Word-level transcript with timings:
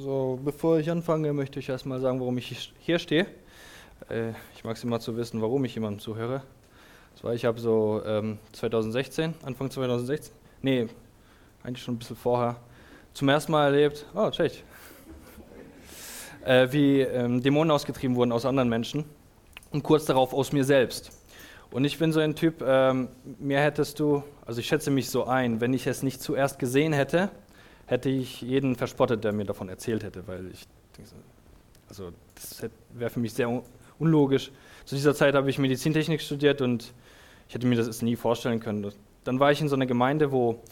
So, 0.00 0.40
bevor 0.42 0.78
ich 0.78 0.90
anfange, 0.90 1.32
möchte 1.32 1.60
ich 1.60 1.68
erstmal 1.68 2.00
sagen, 2.00 2.18
warum 2.18 2.36
ich 2.38 2.72
hier 2.80 2.98
stehe. 2.98 3.26
Äh, 4.08 4.30
ich 4.56 4.64
mag 4.64 4.76
es 4.76 4.82
immer 4.82 4.98
zu 4.98 5.16
wissen, 5.16 5.40
warum 5.40 5.64
ich 5.64 5.74
jemandem 5.74 6.00
zuhöre. 6.00 6.42
Das 7.12 7.22
war, 7.22 7.32
ich 7.34 7.44
habe 7.44 7.60
so 7.60 8.02
ähm, 8.04 8.38
2016, 8.52 9.34
Anfang 9.44 9.70
2016, 9.70 10.34
nee, 10.62 10.88
eigentlich 11.62 11.84
schon 11.84 11.94
ein 11.94 11.98
bisschen 11.98 12.16
vorher, 12.16 12.56
zum 13.12 13.28
ersten 13.28 13.52
Mal 13.52 13.66
erlebt, 13.66 14.06
oh, 14.14 14.28
tschech, 14.30 14.64
äh, 16.44 16.66
wie 16.72 17.02
ähm, 17.02 17.40
Dämonen 17.40 17.70
ausgetrieben 17.70 18.16
wurden 18.16 18.32
aus 18.32 18.46
anderen 18.46 18.68
Menschen 18.68 19.04
und 19.70 19.84
kurz 19.84 20.06
darauf 20.06 20.34
aus 20.34 20.50
mir 20.50 20.64
selbst. 20.64 21.12
Und 21.70 21.84
ich 21.84 21.98
bin 21.98 22.10
so 22.12 22.18
ein 22.18 22.34
Typ, 22.34 22.64
ähm, 22.66 23.08
mir 23.38 23.60
hättest 23.60 24.00
du, 24.00 24.24
also 24.44 24.58
ich 24.60 24.66
schätze 24.66 24.90
mich 24.90 25.08
so 25.08 25.24
ein, 25.24 25.60
wenn 25.60 25.72
ich 25.72 25.86
es 25.86 26.02
nicht 26.02 26.20
zuerst 26.20 26.58
gesehen 26.58 26.92
hätte, 26.92 27.30
hätte 27.86 28.08
ich 28.08 28.42
jeden 28.42 28.76
verspottet, 28.76 29.24
der 29.24 29.32
mir 29.32 29.44
davon 29.44 29.68
erzählt 29.68 30.02
hätte, 30.04 30.26
weil 30.26 30.50
ich, 30.52 30.66
also 31.88 32.12
das 32.34 32.68
wäre 32.92 33.10
für 33.10 33.20
mich 33.20 33.34
sehr 33.34 33.62
unlogisch. 33.98 34.50
Zu 34.84 34.94
dieser 34.96 35.14
Zeit 35.14 35.34
habe 35.34 35.50
ich 35.50 35.58
Medizintechnik 35.58 36.20
studiert 36.20 36.60
und 36.60 36.92
ich 37.48 37.54
hätte 37.54 37.66
mir 37.66 37.76
das 37.76 38.02
nie 38.02 38.16
vorstellen 38.16 38.60
können. 38.60 38.90
Dann 39.24 39.40
war 39.40 39.52
ich 39.52 39.60
in 39.60 39.68
so 39.68 39.76
einer 39.76 39.86
Gemeinde, 39.86 40.32
wo 40.32 40.62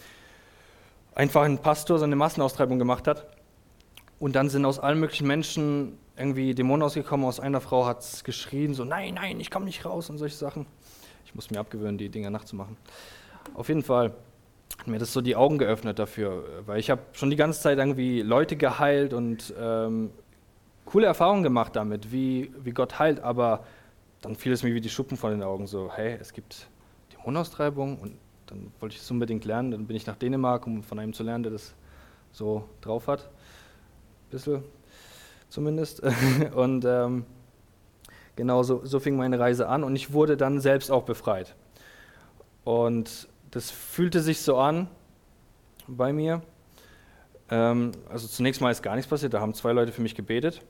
einfach 1.15 1.43
ein 1.43 1.59
Pastor 1.59 1.99
seine 1.99 2.17
Massenaustreibung 2.17 2.79
gemacht 2.79 3.07
hat 3.07 3.27
und 4.19 4.35
dann 4.35 4.49
sind 4.49 4.65
aus 4.65 4.79
allen 4.79 5.01
möglichen 5.01 5.27
Menschen 5.27 5.99
irgendwie 6.17 6.55
Dämonen 6.55 6.83
ausgekommen. 6.83 7.27
Aus 7.27 7.41
einer 7.41 7.61
Frau 7.61 7.87
hat 7.87 8.01
es 8.01 8.25
geschrien, 8.25 8.75
so 8.75 8.85
nein, 8.85 9.15
nein, 9.15 9.41
ich 9.41 9.51
komme 9.51 9.65
nicht 9.65 9.85
raus 9.85 10.11
und 10.11 10.19
solche 10.19 10.37
Sachen. 10.37 10.67
Ich 11.25 11.35
muss 11.35 11.51
mir 11.51 11.61
abgewöhnen, 11.61 11.99
die 11.99 12.09
Dinger 12.09 12.31
nachzumachen. 12.31 12.77
Auf 13.55 13.69
jeden 13.69 13.83
Fall 13.83 14.15
hat 14.79 14.87
mir 14.87 14.99
das 14.99 15.13
so 15.13 15.21
die 15.21 15.37
Augen 15.37 15.59
geöffnet 15.59 15.99
dafür, 15.99 16.45
weil 16.67 16.79
ich 16.79 16.91
habe 16.91 17.03
schon 17.13 17.31
die 17.31 17.37
ganze 17.37 17.61
Zeit 17.61 17.79
irgendwie 17.79 18.23
Leute 18.23 18.57
geheilt 18.57 19.13
und 19.15 19.55
ähm, 19.61 20.11
coole 20.85 21.07
Erfahrungen 21.07 21.43
gemacht 21.43 21.77
damit, 21.77 22.13
wie, 22.13 22.53
wie 22.63 22.71
Gott 22.71 22.99
heilt, 22.99 23.21
aber 23.21 23.65
dann 24.21 24.35
fiel 24.35 24.53
es 24.53 24.63
mir 24.63 24.75
wie 24.75 24.81
die 24.81 24.89
Schuppen 24.89 25.17
von 25.17 25.31
den 25.31 25.43
Augen, 25.43 25.67
so 25.67 25.91
hey, 25.93 26.17
es 26.21 26.33
gibt 26.33 26.69
Dämonenaustreibung 27.13 27.99
und 27.99 28.17
dann 28.47 28.73
wollte 28.81 28.97
ich 28.97 29.03
es 29.03 29.11
unbedingt 29.11 29.45
lernen, 29.45 29.71
dann 29.71 29.87
bin 29.87 29.97
ich 29.97 30.07
nach 30.07 30.17
Dänemark, 30.17 30.67
um 30.67 30.83
von 30.83 30.99
einem 30.99 31.13
zu 31.13 31.23
lernen, 31.23 31.45
der 31.45 31.53
das 31.53 31.75
so 32.33 32.65
drauf 32.81 33.09
hat 33.09 33.29
bisschen 34.33 34.65
zumindest. 35.49 36.03
Und 36.55 36.85
ähm, 36.85 37.25
genau 38.35 38.65
so, 38.65 38.85
so 38.85 38.99
fing 38.99 39.17
meine 39.17 39.39
Reise 39.39 39.69
an 39.69 39.85
und 39.85 39.95
ich 39.95 40.13
wurde 40.13 40.37
dann 40.37 40.61
selbst 40.61 40.91
auch 40.91 41.05
befreit. 41.05 41.55
Und 42.65 43.29
das 43.53 43.71
fühlte 43.71 44.21
sich 44.21 44.41
so 44.41 44.57
an 44.57 44.89
bei 45.87 46.13
mir. 46.13 46.43
Ähm, 47.51 47.93
also 48.09 48.27
zunächst 48.27 48.61
mal 48.61 48.71
ist 48.71 48.83
gar 48.83 48.97
nichts 48.97 49.09
passiert, 49.09 49.35
da 49.35 49.41
haben 49.41 49.55
zwei 49.55 49.73
Leute 49.73 49.93
für 49.93 50.03
mich 50.03 50.15
gebetet. 50.15 50.63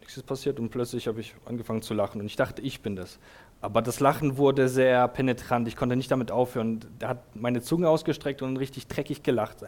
Nichts 0.00 0.16
ist 0.16 0.26
passiert 0.26 0.58
und 0.58 0.70
plötzlich 0.70 1.06
habe 1.06 1.20
ich 1.20 1.34
angefangen 1.44 1.82
zu 1.82 1.92
lachen 1.92 2.20
und 2.20 2.26
ich 2.26 2.36
dachte, 2.36 2.62
ich 2.62 2.80
bin 2.80 2.96
das. 2.96 3.18
Aber 3.60 3.82
das 3.82 4.00
Lachen 4.00 4.38
wurde 4.38 4.68
sehr 4.68 5.06
penetrant, 5.08 5.68
ich 5.68 5.76
konnte 5.76 5.96
nicht 5.96 6.10
damit 6.10 6.30
aufhören. 6.30 6.80
Er 6.98 7.08
hat 7.08 7.36
meine 7.36 7.60
Zunge 7.60 7.90
ausgestreckt 7.90 8.40
und 8.40 8.56
richtig 8.56 8.88
dreckig 8.88 9.22
gelacht. 9.22 9.58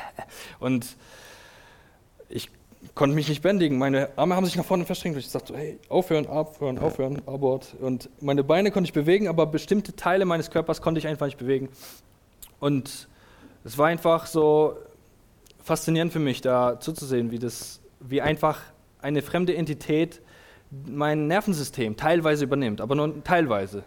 Und 0.60 0.96
ich 2.28 2.50
konnte 2.94 3.14
mich 3.14 3.28
nicht 3.28 3.42
bändigen. 3.42 3.78
Meine 3.78 4.10
Arme 4.16 4.36
haben 4.36 4.44
sich 4.44 4.56
nach 4.56 4.64
vorne 4.64 4.84
verstrengt. 4.84 5.16
Ich 5.16 5.28
sagte, 5.28 5.56
hey, 5.56 5.78
aufhören, 5.88 6.26
aufhören, 6.26 6.78
aufhören, 6.78 7.22
Abort. 7.26 7.74
Und 7.80 8.10
meine 8.20 8.44
Beine 8.44 8.70
konnte 8.70 8.88
ich 8.88 8.92
bewegen, 8.92 9.28
aber 9.28 9.46
bestimmte 9.46 9.94
Teile 9.94 10.24
meines 10.24 10.50
Körpers 10.50 10.82
konnte 10.82 10.98
ich 10.98 11.06
einfach 11.06 11.26
nicht 11.26 11.38
bewegen. 11.38 11.68
Und 12.60 13.08
es 13.64 13.78
war 13.78 13.86
einfach 13.86 14.26
so 14.26 14.76
faszinierend 15.62 16.12
für 16.12 16.18
mich, 16.18 16.40
da 16.40 16.80
zuzusehen, 16.80 17.30
wie 17.30 17.38
das, 17.38 17.80
wie 18.00 18.20
einfach 18.20 18.60
eine 19.00 19.22
fremde 19.22 19.54
Entität 19.54 20.20
mein 20.70 21.26
Nervensystem 21.26 21.96
teilweise 21.96 22.44
übernimmt, 22.44 22.80
aber 22.80 22.94
nur 22.94 23.22
teilweise. 23.24 23.84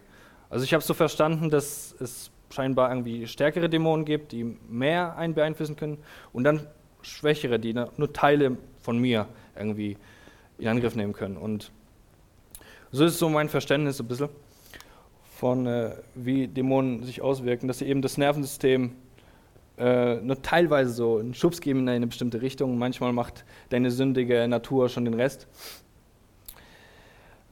Also 0.50 0.64
ich 0.64 0.74
habe 0.74 0.84
so 0.84 0.94
verstanden, 0.94 1.50
dass 1.50 1.96
es 2.00 2.32
scheinbar 2.50 2.90
irgendwie 2.90 3.28
stärkere 3.28 3.70
Dämonen 3.70 4.06
gibt, 4.06 4.32
die 4.32 4.44
mehr 4.70 5.18
einen 5.18 5.34
beeinflussen 5.34 5.76
können 5.76 5.98
und 6.32 6.44
dann 6.44 6.68
schwächere, 7.02 7.60
die 7.60 7.74
nur 7.74 8.14
Teile 8.14 8.58
von 8.86 9.00
mir 9.00 9.28
irgendwie 9.56 9.98
in 10.60 10.68
Angriff 10.68 10.96
nehmen 10.96 11.14
können. 11.14 11.38
Und 11.38 11.72
so 12.92 13.04
ist 13.04 13.18
so 13.18 13.28
mein 13.30 13.50
Verständnis 13.50 14.00
ein 14.00 14.08
bisschen 14.08 14.30
von, 15.36 15.66
äh, 15.66 15.92
wie 16.14 16.48
Dämonen 16.48 17.04
sich 17.04 17.22
auswirken, 17.22 17.68
dass 17.68 17.80
sie 17.80 17.86
eben 17.86 18.02
das 18.02 18.18
Nervensystem 18.18 18.92
äh, 19.78 20.16
nur 20.16 20.42
teilweise 20.42 20.92
so 20.92 21.18
einen 21.18 21.34
Schubs 21.34 21.60
geben 21.60 21.82
in 21.82 21.90
eine 21.90 22.08
bestimmte 22.08 22.42
Richtung. 22.42 22.78
Manchmal 22.78 23.12
macht 23.12 23.44
deine 23.70 23.92
sündige 23.92 24.48
Natur 24.48 24.88
schon 24.88 25.04
den 25.04 25.16
Rest. 25.16 25.48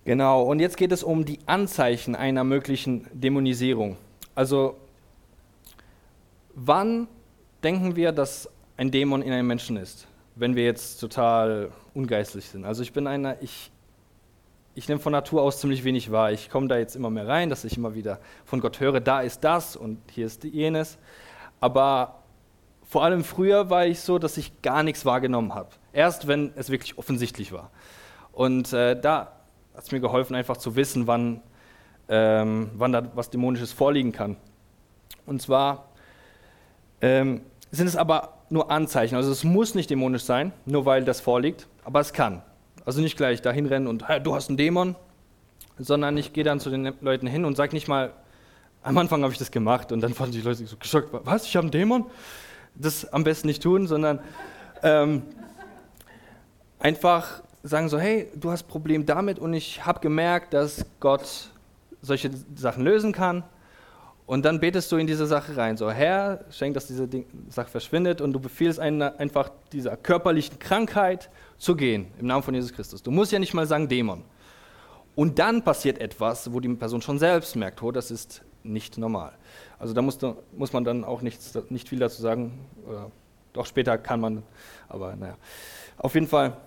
Genau, 0.06 0.44
und 0.44 0.60
jetzt 0.60 0.78
geht 0.78 0.92
es 0.92 1.04
um 1.04 1.26
die 1.26 1.40
Anzeichen 1.46 2.16
einer 2.16 2.44
möglichen 2.44 3.08
Dämonisierung. 3.14 3.98
Also, 4.36 4.78
wann 6.54 7.08
denken 7.64 7.96
wir, 7.96 8.12
dass 8.12 8.50
ein 8.78 8.92
Dämon 8.92 9.22
in 9.22 9.32
einem 9.32 9.48
Menschen 9.48 9.78
ist? 9.78 10.08
Wenn 10.36 10.56
wir 10.56 10.64
jetzt 10.64 11.00
total 11.00 11.70
ungeistlich 11.94 12.46
sind. 12.46 12.66
Also 12.66 12.82
ich 12.82 12.94
bin 12.94 13.08
einer, 13.08 13.42
ich, 13.42 13.72
ich 14.76 14.88
nehme 14.88 15.00
von 15.00 15.12
Natur 15.12 15.42
aus 15.42 15.60
ziemlich 15.60 15.84
wenig 15.84 16.12
wahr. 16.12 16.32
Ich 16.32 16.50
komme 16.50 16.68
da 16.68 16.78
jetzt 16.78 16.96
immer 16.96 17.10
mehr 17.10 17.28
rein, 17.28 17.50
dass 17.50 17.64
ich 17.64 17.78
immer 17.78 17.94
wieder 17.96 18.20
von 18.46 18.60
Gott 18.60 18.80
höre, 18.80 19.00
da 19.00 19.22
ist 19.22 19.44
das 19.44 19.76
und 19.76 20.00
hier 20.12 20.26
ist 20.26 20.44
jenes. 20.44 20.98
Aber 21.60 22.24
vor 22.84 23.04
allem 23.04 23.24
früher 23.24 23.70
war 23.70 23.86
ich 23.86 24.00
so, 24.02 24.20
dass 24.20 24.38
ich 24.38 24.62
gar 24.62 24.84
nichts 24.84 25.06
wahrgenommen 25.06 25.54
habe. 25.54 25.70
Erst 25.94 26.28
wenn 26.28 26.52
es 26.56 26.70
wirklich 26.70 26.98
offensichtlich 26.98 27.52
war. 27.52 27.72
Und 28.32 28.74
äh, 28.74 29.00
da 29.00 29.34
hat 29.76 29.84
es 29.84 29.92
mir 29.92 30.00
geholfen, 30.00 30.36
einfach 30.36 30.58
zu 30.58 30.76
wissen, 30.76 31.08
wann, 31.08 31.42
ähm, 32.10 32.72
wann 32.76 32.92
da 32.92 33.04
was 33.16 33.30
Dämonisches 33.30 33.72
vorliegen 33.72 34.12
kann. 34.12 34.38
Und 35.26 35.42
zwar 35.42 35.90
ähm, 37.02 37.42
sind 37.74 37.88
es 37.88 37.96
aber 37.96 38.38
nur 38.50 38.70
Anzeichen. 38.70 39.16
Also 39.16 39.32
es 39.32 39.44
muss 39.44 39.74
nicht 39.74 39.90
dämonisch 39.90 40.24
sein, 40.24 40.54
nur 40.66 40.86
weil 40.86 41.04
das 41.04 41.20
vorliegt, 41.20 41.68
aber 41.84 42.00
es 42.00 42.14
kann. 42.14 42.44
Also 42.86 43.02
nicht 43.02 43.18
gleich 43.18 43.42
dahin 43.42 43.66
rennen 43.66 43.88
und 43.88 44.08
hey, 44.08 44.22
du 44.22 44.36
hast 44.36 44.50
einen 44.50 44.58
Dämon, 44.58 44.96
sondern 45.80 46.16
ich 46.16 46.34
gehe 46.34 46.44
dann 46.44 46.60
zu 46.60 46.70
den 46.70 46.94
Leuten 47.02 47.26
hin 47.26 47.46
und 47.46 47.58
sage 47.58 47.74
nicht 47.74 47.88
mal, 47.88 48.14
am 48.84 48.96
Anfang 49.00 49.24
habe 49.24 49.34
ich 49.34 49.40
das 49.40 49.50
gemacht. 49.50 49.92
Und 49.92 50.02
dann 50.02 50.14
fanden 50.14 50.34
die 50.34 50.42
Leute 50.42 50.68
so 50.68 50.78
geschockt, 50.78 51.10
was, 51.26 51.46
ich 51.46 51.56
habe 51.56 51.64
einen 51.64 51.72
Dämon? 51.72 52.06
Das 52.76 53.12
am 53.12 53.24
besten 53.24 53.48
nicht 53.48 53.64
tun, 53.64 53.88
sondern 53.88 54.20
ähm, 54.84 55.24
einfach 56.78 57.42
sagen 57.64 57.90
so, 57.90 57.98
hey, 57.98 58.30
du 58.36 58.52
hast 58.52 58.66
ein 58.66 58.68
Problem 58.68 59.08
damit. 59.08 59.40
Und 59.40 59.54
ich 59.56 59.84
habe 59.84 60.00
gemerkt, 60.00 60.54
dass 60.54 60.86
Gott 61.00 61.50
solche 62.04 62.30
Sachen 62.56 62.84
lösen 62.84 63.14
kann 63.14 63.44
und 64.26 64.46
dann 64.46 64.60
betest 64.60 64.92
du 64.92 64.98
in 64.98 65.08
diese 65.08 65.28
Sache 65.28 65.58
rein, 65.58 65.76
so 65.76 65.92
Herr, 65.92 66.46
schenk, 66.50 66.74
dass 66.76 66.88
diese 66.88 67.08
Ding, 67.08 67.26
Sache 67.50 67.70
verschwindet 67.70 68.22
und 68.22 68.32
du 68.32 68.40
befiehlst 68.40 68.80
eine, 68.80 69.20
einfach 69.20 69.52
dieser 69.72 69.98
körperlichen 69.98 70.60
Krankheit 70.60 71.30
zu 71.58 71.76
gehen, 71.76 72.08
im 72.20 72.28
Namen 72.28 72.44
von 72.44 72.54
Jesus 72.54 72.72
Christus. 72.72 73.04
Du 73.04 73.12
musst 73.12 73.32
ja 73.32 73.40
nicht 73.40 73.54
mal 73.54 73.68
sagen 73.68 73.90
Dämon. 73.90 74.24
Und 75.16 75.40
dann 75.40 75.64
passiert 75.64 76.00
etwas, 76.00 76.52
wo 76.54 76.60
die 76.60 76.70
Person 76.70 77.02
schon 77.02 77.20
selbst 77.20 77.56
merkt, 77.56 77.84
oh, 77.84 77.92
das 77.92 78.12
ist 78.12 78.44
nicht 78.64 78.98
normal. 78.98 79.34
Also 79.78 79.94
da 79.94 80.02
muss, 80.02 80.18
muss 80.56 80.74
man 80.74 80.84
dann 80.84 81.04
auch 81.04 81.22
nichts, 81.22 81.54
nicht 81.70 81.90
viel 81.90 82.00
dazu 82.00 82.22
sagen. 82.22 82.66
Oder 82.88 83.12
doch 83.52 83.66
später 83.66 83.98
kann 83.98 84.22
man, 84.22 84.44
aber 84.88 85.16
naja. 85.16 85.38
Auf 85.98 86.16
jeden 86.16 86.28
Fall 86.28 86.58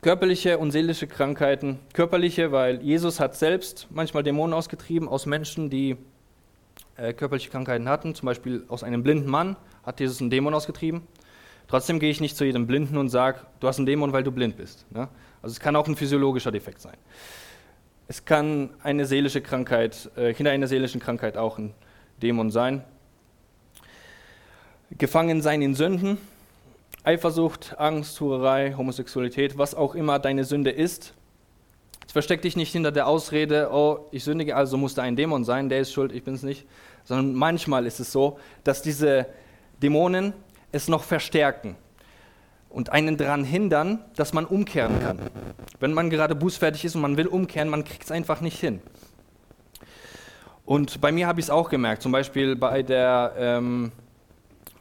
körperliche 0.00 0.58
und 0.58 0.70
seelische 0.70 1.06
Krankheiten. 1.06 1.78
Körperliche, 1.92 2.50
weil 2.50 2.82
Jesus 2.82 3.20
hat 3.20 3.36
selbst 3.36 3.86
manchmal 3.90 4.22
Dämonen 4.22 4.54
ausgetrieben 4.54 5.08
aus 5.08 5.26
Menschen, 5.26 5.70
die 5.70 5.96
äh, 6.96 7.12
körperliche 7.12 7.50
Krankheiten 7.50 7.88
hatten, 7.88 8.14
zum 8.14 8.26
Beispiel 8.26 8.64
aus 8.68 8.82
einem 8.82 9.02
blinden 9.02 9.30
Mann 9.30 9.56
hat 9.82 10.00
Jesus 10.00 10.20
einen 10.20 10.30
Dämon 10.30 10.54
ausgetrieben. 10.54 11.02
Trotzdem 11.68 11.98
gehe 11.98 12.10
ich 12.10 12.20
nicht 12.20 12.36
zu 12.36 12.44
jedem 12.44 12.66
Blinden 12.66 12.96
und 12.96 13.08
sage, 13.08 13.40
du 13.60 13.68
hast 13.68 13.78
einen 13.78 13.86
Dämon, 13.86 14.12
weil 14.12 14.22
du 14.22 14.30
blind 14.30 14.56
bist. 14.56 14.86
Ne? 14.92 15.08
Also 15.42 15.52
es 15.52 15.60
kann 15.60 15.76
auch 15.76 15.88
ein 15.88 15.96
physiologischer 15.96 16.52
Defekt 16.52 16.80
sein. 16.80 16.96
Es 18.06 18.24
kann 18.24 18.70
eine 18.82 19.06
seelische 19.06 19.40
Krankheit, 19.40 20.10
äh, 20.16 20.34
hinter 20.34 20.52
einer 20.52 20.66
seelischen 20.66 21.00
Krankheit 21.00 21.36
auch 21.36 21.58
ein 21.58 21.74
Dämon 22.22 22.50
sein. 22.50 22.84
Gefangen 24.90 25.40
sein 25.40 25.62
in 25.62 25.74
Sünden, 25.74 26.18
Eifersucht, 27.02 27.74
Angst, 27.78 28.20
Hurerei, 28.20 28.74
Homosexualität, 28.76 29.58
was 29.58 29.74
auch 29.74 29.94
immer 29.94 30.18
deine 30.18 30.44
Sünde 30.44 30.70
ist, 30.70 31.14
Versteck 32.12 32.42
dich 32.42 32.56
nicht 32.56 32.72
hinter 32.72 32.92
der 32.92 33.06
Ausrede, 33.06 33.70
oh, 33.72 34.08
ich 34.10 34.24
sündige, 34.24 34.56
also 34.56 34.76
muss 34.76 34.94
da 34.94 35.02
ein 35.02 35.16
Dämon 35.16 35.44
sein, 35.44 35.68
der 35.68 35.80
ist 35.80 35.92
schuld, 35.92 36.12
ich 36.12 36.22
bin 36.22 36.34
es 36.34 36.42
nicht. 36.42 36.66
Sondern 37.04 37.34
manchmal 37.34 37.86
ist 37.86 38.00
es 38.00 38.12
so, 38.12 38.38
dass 38.62 38.82
diese 38.82 39.26
Dämonen 39.82 40.32
es 40.72 40.88
noch 40.88 41.02
verstärken 41.02 41.76
und 42.68 42.90
einen 42.90 43.16
daran 43.16 43.44
hindern, 43.44 44.04
dass 44.16 44.32
man 44.32 44.44
umkehren 44.44 45.00
kann. 45.00 45.18
Wenn 45.78 45.92
man 45.92 46.10
gerade 46.10 46.34
bußfertig 46.34 46.84
ist 46.84 46.96
und 46.96 47.02
man 47.02 47.16
will 47.16 47.28
umkehren, 47.28 47.68
man 47.68 47.84
kriegt 47.84 48.04
es 48.04 48.10
einfach 48.10 48.40
nicht 48.40 48.58
hin. 48.58 48.80
Und 50.64 51.00
bei 51.00 51.12
mir 51.12 51.26
habe 51.26 51.40
ich 51.40 51.46
es 51.46 51.50
auch 51.50 51.68
gemerkt, 51.68 52.02
zum 52.02 52.10
Beispiel 52.10 52.56
bei 52.56 52.82
der 52.82 53.34
ähm, 53.36 53.92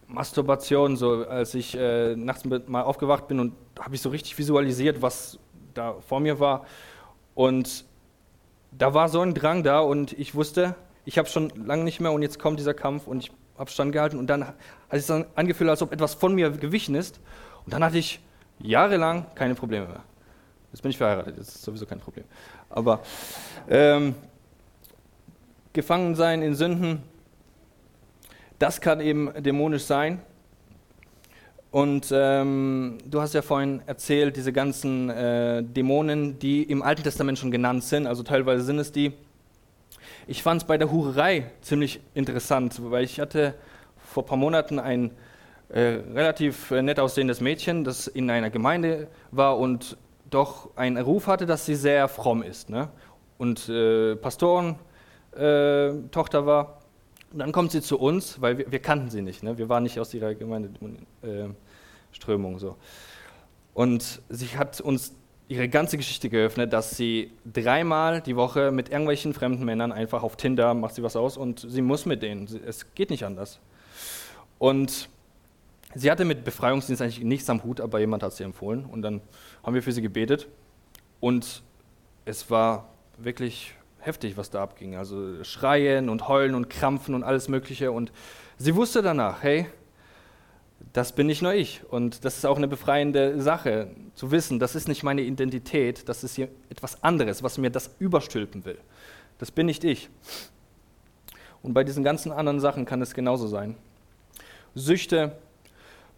Masturbation, 0.07 0.95
so 0.95 1.25
als 1.25 1.53
ich 1.53 1.77
äh, 1.77 2.15
nachts 2.15 2.45
mal 2.45 2.81
aufgewacht 2.81 3.27
bin 3.27 3.39
und 3.39 3.53
habe 3.79 3.93
ich 3.93 4.01
so 4.01 4.09
richtig 4.09 4.37
visualisiert, 4.37 5.01
was 5.01 5.37
da 5.73 5.95
vor 6.07 6.19
mir 6.19 6.39
war. 6.39 6.65
Und 7.35 7.85
da 8.71 8.93
war 8.93 9.09
so 9.09 9.21
ein 9.21 9.33
Drang 9.33 9.63
da 9.63 9.79
und 9.79 10.13
ich 10.13 10.35
wusste, 10.35 10.75
ich 11.05 11.17
habe 11.17 11.27
schon 11.27 11.49
lange 11.65 11.83
nicht 11.83 11.99
mehr 11.99 12.11
und 12.11 12.21
jetzt 12.21 12.39
kommt 12.39 12.59
dieser 12.59 12.73
Kampf 12.73 13.07
und 13.07 13.23
ich 13.23 13.31
habe 13.57 13.69
standgehalten 13.69 14.17
und 14.17 14.27
dann 14.27 14.47
hat 14.47 14.55
es 14.89 15.07
dann 15.07 15.25
angefühlt, 15.35 15.69
als 15.69 15.81
ob 15.81 15.91
etwas 15.91 16.13
von 16.13 16.33
mir 16.33 16.49
gewichen 16.49 16.95
ist. 16.95 17.19
Und 17.65 17.73
dann 17.73 17.83
hatte 17.83 17.97
ich 17.97 18.19
jahrelang 18.59 19.25
keine 19.35 19.55
Probleme 19.55 19.87
mehr. 19.87 20.03
Jetzt 20.71 20.81
bin 20.81 20.91
ich 20.91 20.97
verheiratet, 20.97 21.37
jetzt 21.37 21.49
ist 21.49 21.61
sowieso 21.61 21.85
kein 21.85 21.99
Problem. 21.99 22.25
Aber 22.69 23.01
ähm, 23.69 24.15
gefangen 25.71 26.15
sein 26.15 26.41
in 26.41 26.55
Sünden, 26.55 27.03
das 28.57 28.81
kann 28.81 28.99
eben 28.99 29.31
dämonisch 29.43 29.83
sein. 29.83 30.21
Und 31.73 32.13
ähm, 32.15 32.99
du 33.03 33.19
hast 33.19 33.33
ja 33.33 33.41
vorhin 33.41 33.81
erzählt, 33.87 34.37
diese 34.37 34.53
ganzen 34.53 35.09
äh, 35.09 35.63
Dämonen, 35.63 36.37
die 36.37 36.61
im 36.61 36.83
Alten 36.83 37.01
Testament 37.01 37.39
schon 37.39 37.49
genannt 37.49 37.83
sind, 37.83 38.05
also 38.05 38.21
teilweise 38.21 38.61
sind 38.61 38.77
es 38.77 38.91
die. 38.91 39.13
Ich 40.27 40.43
fand 40.43 40.61
es 40.61 40.67
bei 40.67 40.77
der 40.77 40.91
Hurerei 40.91 41.49
ziemlich 41.61 41.99
interessant, 42.13 42.79
weil 42.91 43.03
ich 43.03 43.19
hatte 43.19 43.55
vor 43.97 44.21
ein 44.21 44.27
paar 44.27 44.37
Monaten 44.37 44.77
ein 44.77 45.09
äh, 45.69 45.97
relativ 46.13 46.69
äh, 46.69 46.83
nett 46.83 46.99
aussehendes 46.99 47.41
Mädchen, 47.41 47.83
das 47.83 48.05
in 48.05 48.29
einer 48.29 48.51
Gemeinde 48.51 49.07
war 49.31 49.57
und 49.57 49.97
doch 50.29 50.77
einen 50.77 51.03
Ruf 51.03 51.25
hatte, 51.25 51.47
dass 51.47 51.65
sie 51.65 51.73
sehr 51.73 52.07
fromm 52.07 52.43
ist. 52.43 52.69
Ne? 52.69 52.89
Und 53.39 53.67
äh, 53.67 54.15
Pastorentochter 54.15 56.39
äh, 56.39 56.45
war. 56.45 56.82
Und 57.33 57.39
dann 57.39 57.51
kommt 57.51 57.71
sie 57.71 57.81
zu 57.81 57.99
uns, 57.99 58.39
weil 58.41 58.59
wir, 58.59 58.71
wir 58.71 58.79
kannten 58.79 59.09
sie 59.09 59.23
nicht. 59.23 59.43
Ne? 59.43 59.57
Wir 59.57 59.67
waren 59.67 59.83
nicht 59.83 59.99
aus 59.99 60.13
ihrer 60.13 60.35
Gemeindeströmung. 60.35 62.59
So. 62.59 62.77
Und 63.73 64.21
sie 64.29 64.55
hat 64.55 64.79
uns 64.79 65.15
ihre 65.47 65.67
ganze 65.67 65.97
Geschichte 65.97 66.29
geöffnet, 66.29 66.73
dass 66.73 66.95
sie 66.95 67.31
dreimal 67.51 68.21
die 68.21 68.35
Woche 68.35 68.71
mit 68.71 68.89
irgendwelchen 68.89 69.33
fremden 69.33 69.65
Männern 69.65 69.91
einfach 69.91 70.21
auf 70.23 70.37
Tinder 70.37 70.73
macht 70.73 70.95
sie 70.95 71.03
was 71.03 71.15
aus 71.15 71.35
und 71.35 71.65
sie 71.67 71.81
muss 71.81 72.05
mit 72.05 72.23
denen. 72.23 72.47
Es 72.65 72.93
geht 72.93 73.09
nicht 73.09 73.25
anders. 73.25 73.59
Und 74.59 75.09
sie 75.95 76.11
hatte 76.11 76.25
mit 76.25 76.43
Befreiungsdienst 76.43 77.01
eigentlich 77.01 77.23
nichts 77.23 77.49
am 77.49 77.63
Hut, 77.63 77.81
aber 77.81 77.99
jemand 77.99 78.23
hat 78.23 78.33
sie 78.33 78.43
empfohlen 78.43 78.85
und 78.85 79.01
dann 79.01 79.21
haben 79.63 79.73
wir 79.73 79.83
für 79.83 79.91
sie 79.91 80.01
gebetet 80.01 80.47
und 81.19 81.63
es 82.25 82.49
war 82.49 82.89
wirklich 83.17 83.75
heftig, 84.05 84.37
was 84.37 84.49
da 84.49 84.61
abging. 84.61 84.95
Also 84.95 85.43
Schreien 85.43 86.09
und 86.09 86.27
Heulen 86.27 86.55
und 86.55 86.69
Krampfen 86.69 87.15
und 87.15 87.23
alles 87.23 87.47
Mögliche. 87.47 87.91
Und 87.91 88.11
sie 88.57 88.75
wusste 88.75 89.01
danach, 89.01 89.43
hey, 89.43 89.67
das 90.91 91.13
bin 91.13 91.27
nicht 91.27 91.41
nur 91.41 91.53
ich. 91.53 91.81
Und 91.89 92.25
das 92.25 92.37
ist 92.37 92.45
auch 92.45 92.57
eine 92.57 92.67
befreiende 92.67 93.41
Sache, 93.41 93.87
zu 94.15 94.31
wissen, 94.31 94.59
das 94.59 94.75
ist 94.75 94.87
nicht 94.87 95.03
meine 95.03 95.21
Identität, 95.21 96.07
das 96.09 96.23
ist 96.23 96.35
hier 96.35 96.49
etwas 96.69 97.03
anderes, 97.03 97.41
was 97.41 97.57
mir 97.57 97.69
das 97.69 97.95
überstülpen 97.99 98.65
will. 98.65 98.77
Das 99.39 99.51
bin 99.51 99.65
nicht 99.65 99.83
ich. 99.83 100.09
Und 101.61 101.73
bei 101.73 101.83
diesen 101.83 102.03
ganzen 102.03 102.31
anderen 102.31 102.59
Sachen 102.59 102.85
kann 102.85 103.01
es 103.01 103.13
genauso 103.13 103.47
sein. 103.47 103.75
Süchte, 104.75 105.37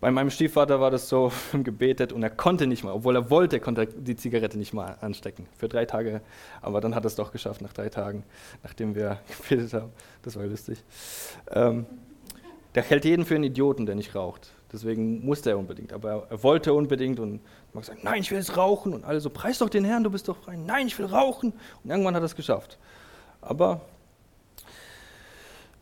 bei 0.02 0.12
meinem 0.12 0.30
Stiefvater 0.30 0.80
war 0.80 0.92
das 0.92 1.10
so, 1.10 1.32
gebetet 1.54 2.14
und 2.14 2.24
er 2.24 2.30
konnte 2.30 2.68
nicht 2.68 2.84
mal, 2.84 2.92
obwohl 2.94 3.16
er 3.16 3.30
wollte, 3.30 3.60
konnte 3.60 3.82
er 3.82 3.88
die 3.88 4.16
Zigarette 4.16 4.58
nicht 4.58 4.74
mal 4.74 4.98
anstecken. 5.02 5.48
Für 5.58 5.68
drei 5.68 5.86
Tage, 5.86 6.22
aber 6.62 6.82
dann 6.82 6.96
hat 6.96 7.06
er 7.06 7.08
es 7.08 7.16
doch 7.16 7.32
geschafft, 7.32 7.62
nach 7.62 7.74
drei 7.74 7.90
Tagen, 7.90 8.24
nachdem 8.64 8.96
wir 8.96 9.20
gebetet 9.50 9.74
haben. 9.74 9.92
Das 10.22 10.36
war 10.36 10.46
lustig. 10.46 10.84
Ähm, 11.52 11.86
der 12.76 12.84
hält 12.84 13.06
jeden 13.06 13.26
für 13.26 13.36
einen 13.36 13.46
Idioten, 13.46 13.86
der 13.86 13.96
nicht 13.96 14.16
raucht. 14.16 14.52
Deswegen 14.72 15.24
musste 15.24 15.52
er 15.52 15.58
unbedingt. 15.58 15.94
Aber 15.94 16.28
er, 16.30 16.44
wollte 16.44 16.74
unbedingt 16.74 17.20
und 17.22 17.40
man 17.72 17.84
sagt, 17.84 18.04
nein, 18.04 18.20
ich 18.20 18.32
will 18.32 18.38
jetzt 18.38 18.58
rauchen. 18.58 18.94
Und 18.94 19.06
alle 19.06 19.22
so, 19.22 19.30
preis 19.30 19.60
doch 19.60 19.70
den 19.70 19.86
Herrn, 19.86 20.04
du 20.04 20.12
bist 20.12 20.28
doch 20.28 20.36
frei. 20.36 20.58
Nein, 20.58 20.88
ich 20.88 21.00
will 21.00 21.06
rauchen. 21.06 21.54
Und 21.84 21.90
irgendwann 21.90 22.16
hat 22.16 22.22
er 22.22 22.26
es 22.26 22.36
geschafft. 22.36 22.78
Aber 23.40 23.82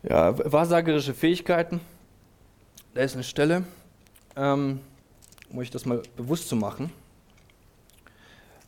ja, 0.03 0.37
wahrsagerische 0.51 1.15
Fähigkeiten, 1.15 1.79
da 2.93 3.01
ist 3.01 3.15
eine 3.15 3.23
Stelle, 3.23 3.63
ähm, 4.35 4.79
um 5.49 5.59
euch 5.59 5.69
das 5.69 5.85
mal 5.85 6.01
bewusst 6.17 6.49
zu 6.49 6.55
machen, 6.55 6.91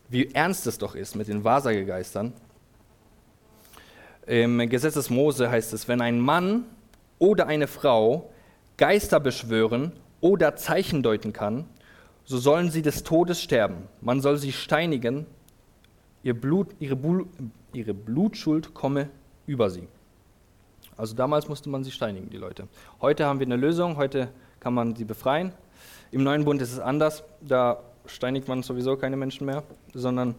wie 0.08 0.32
ernst 0.32 0.66
es 0.66 0.78
doch 0.78 0.94
ist 0.94 1.16
mit 1.16 1.28
den 1.28 1.44
Wahrsagegeistern. 1.44 2.32
Im 4.26 4.68
Gesetz 4.68 4.94
des 4.94 5.10
Mose 5.10 5.50
heißt 5.50 5.72
es, 5.72 5.88
wenn 5.88 6.00
ein 6.00 6.20
Mann 6.20 6.64
oder 7.18 7.46
eine 7.46 7.66
Frau 7.66 8.30
Geister 8.76 9.20
beschwören 9.20 9.92
oder 10.20 10.56
Zeichen 10.56 11.02
deuten 11.02 11.32
kann, 11.32 11.64
so 12.24 12.38
sollen 12.38 12.70
sie 12.70 12.82
des 12.82 13.04
Todes 13.04 13.40
sterben. 13.40 13.88
Man 14.00 14.20
soll 14.20 14.36
sie 14.36 14.52
steinigen, 14.52 15.26
ihr 16.22 16.34
Blut, 16.34 16.68
ihre, 16.80 16.96
Blut, 16.96 17.28
ihre 17.72 17.94
Blutschuld 17.94 18.74
komme 18.74 19.08
über 19.46 19.70
sie. 19.70 19.86
Also 20.96 21.14
damals 21.14 21.48
musste 21.48 21.68
man 21.68 21.84
sie 21.84 21.92
steinigen, 21.92 22.30
die 22.30 22.36
Leute. 22.36 22.68
Heute 23.00 23.26
haben 23.26 23.38
wir 23.38 23.46
eine 23.46 23.56
Lösung, 23.56 23.96
heute 23.96 24.28
kann 24.60 24.74
man 24.74 24.96
sie 24.96 25.04
befreien. 25.04 25.52
Im 26.10 26.22
neuen 26.22 26.44
Bund 26.44 26.62
ist 26.62 26.72
es 26.72 26.80
anders. 26.80 27.24
Da 27.40 27.82
steinigt 28.06 28.48
man 28.48 28.62
sowieso 28.62 28.96
keine 28.96 29.16
Menschen 29.16 29.46
mehr, 29.46 29.62
sondern 29.94 30.34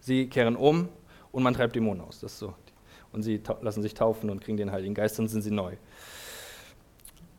sie 0.00 0.28
kehren 0.28 0.56
um 0.56 0.88
und 1.30 1.42
man 1.42 1.54
treibt 1.54 1.74
Dämonen 1.74 2.02
aus. 2.02 2.20
Das 2.20 2.38
so. 2.38 2.54
Und 3.12 3.22
sie 3.22 3.42
lassen 3.60 3.82
sich 3.82 3.94
taufen 3.94 4.30
und 4.30 4.40
kriegen 4.40 4.56
den 4.56 4.72
Heiligen 4.72 4.94
Geist, 4.94 5.18
dann 5.18 5.28
sind 5.28 5.42
sie 5.42 5.50
neu. 5.50 5.76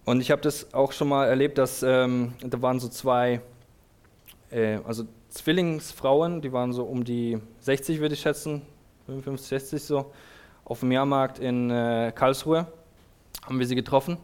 Und 0.05 0.21
ich 0.21 0.31
habe 0.31 0.41
das 0.41 0.73
auch 0.73 0.91
schon 0.91 1.07
mal 1.07 1.27
erlebt, 1.27 1.57
dass 1.57 1.81
ähm, 1.81 2.33
da 2.41 2.61
waren 2.61 2.79
so 2.79 2.89
zwei, 2.89 3.41
äh, 4.51 4.79
also 4.85 5.05
Zwillingsfrauen, 5.29 6.41
die 6.41 6.51
waren 6.51 6.73
so 6.73 6.83
um 6.83 7.03
die 7.03 7.39
60, 7.61 8.01
würde 8.01 8.13
ich 8.13 8.21
schätzen, 8.21 8.61
55, 9.05 9.47
60 9.47 9.83
so, 9.83 10.11
auf 10.65 10.81
dem 10.81 10.91
Jahrmarkt 10.91 11.39
in 11.39 11.69
äh, 11.69 12.11
Karlsruhe 12.13 12.67
haben 13.45 13.59
wir 13.59 13.65
sie 13.65 13.75
getroffen. 13.75 14.17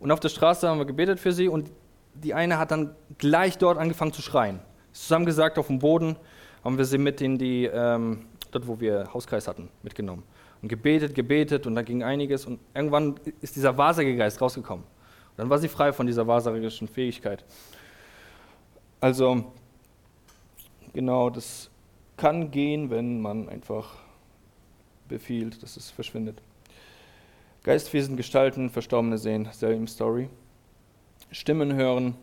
Und 0.00 0.10
auf 0.10 0.20
der 0.20 0.28
Straße 0.28 0.68
haben 0.68 0.78
wir 0.78 0.86
gebetet 0.86 1.18
für 1.18 1.32
sie 1.32 1.48
und 1.48 1.70
die 2.14 2.34
eine 2.34 2.58
hat 2.58 2.70
dann 2.70 2.94
gleich 3.18 3.58
dort 3.58 3.78
angefangen 3.78 4.12
zu 4.12 4.22
schreien. 4.22 4.60
Zusammen 4.92 5.26
gesagt, 5.26 5.58
auf 5.58 5.68
dem 5.68 5.78
Boden 5.78 6.16
haben 6.64 6.78
wir 6.78 6.84
sie 6.84 6.98
mit 6.98 7.20
in 7.20 7.38
die, 7.38 7.66
ähm, 7.66 8.26
dort 8.50 8.66
wo 8.66 8.80
wir 8.80 9.12
Hauskreis 9.12 9.46
hatten, 9.48 9.68
mitgenommen. 9.82 10.22
Und 10.62 10.68
gebetet, 10.68 11.14
gebetet 11.14 11.66
und 11.66 11.74
da 11.74 11.82
ging 11.82 12.02
einiges 12.02 12.46
und 12.46 12.58
irgendwann 12.74 13.14
ist 13.40 13.54
dieser 13.54 13.76
Wahrsagegeist 13.76 14.40
rausgekommen. 14.40 14.84
Und 14.84 15.38
dann 15.38 15.50
war 15.50 15.58
sie 15.58 15.68
frei 15.68 15.92
von 15.92 16.06
dieser 16.06 16.26
wahrsagerischen 16.26 16.88
Fähigkeit. 16.88 17.44
Also, 19.00 19.44
genau, 20.92 21.30
das 21.30 21.70
kann 22.16 22.50
gehen, 22.50 22.90
wenn 22.90 23.20
man 23.20 23.48
einfach 23.48 23.94
befiehlt, 25.08 25.62
dass 25.62 25.76
es 25.76 25.90
verschwindet. 25.90 26.42
Geistwesen 27.64 28.16
gestalten, 28.16 28.70
Verstorbene 28.70 29.18
sehen, 29.18 29.48
selbe 29.52 29.86
Story. 29.86 30.28
Stimmen 31.30 31.74
hören, 31.74 32.14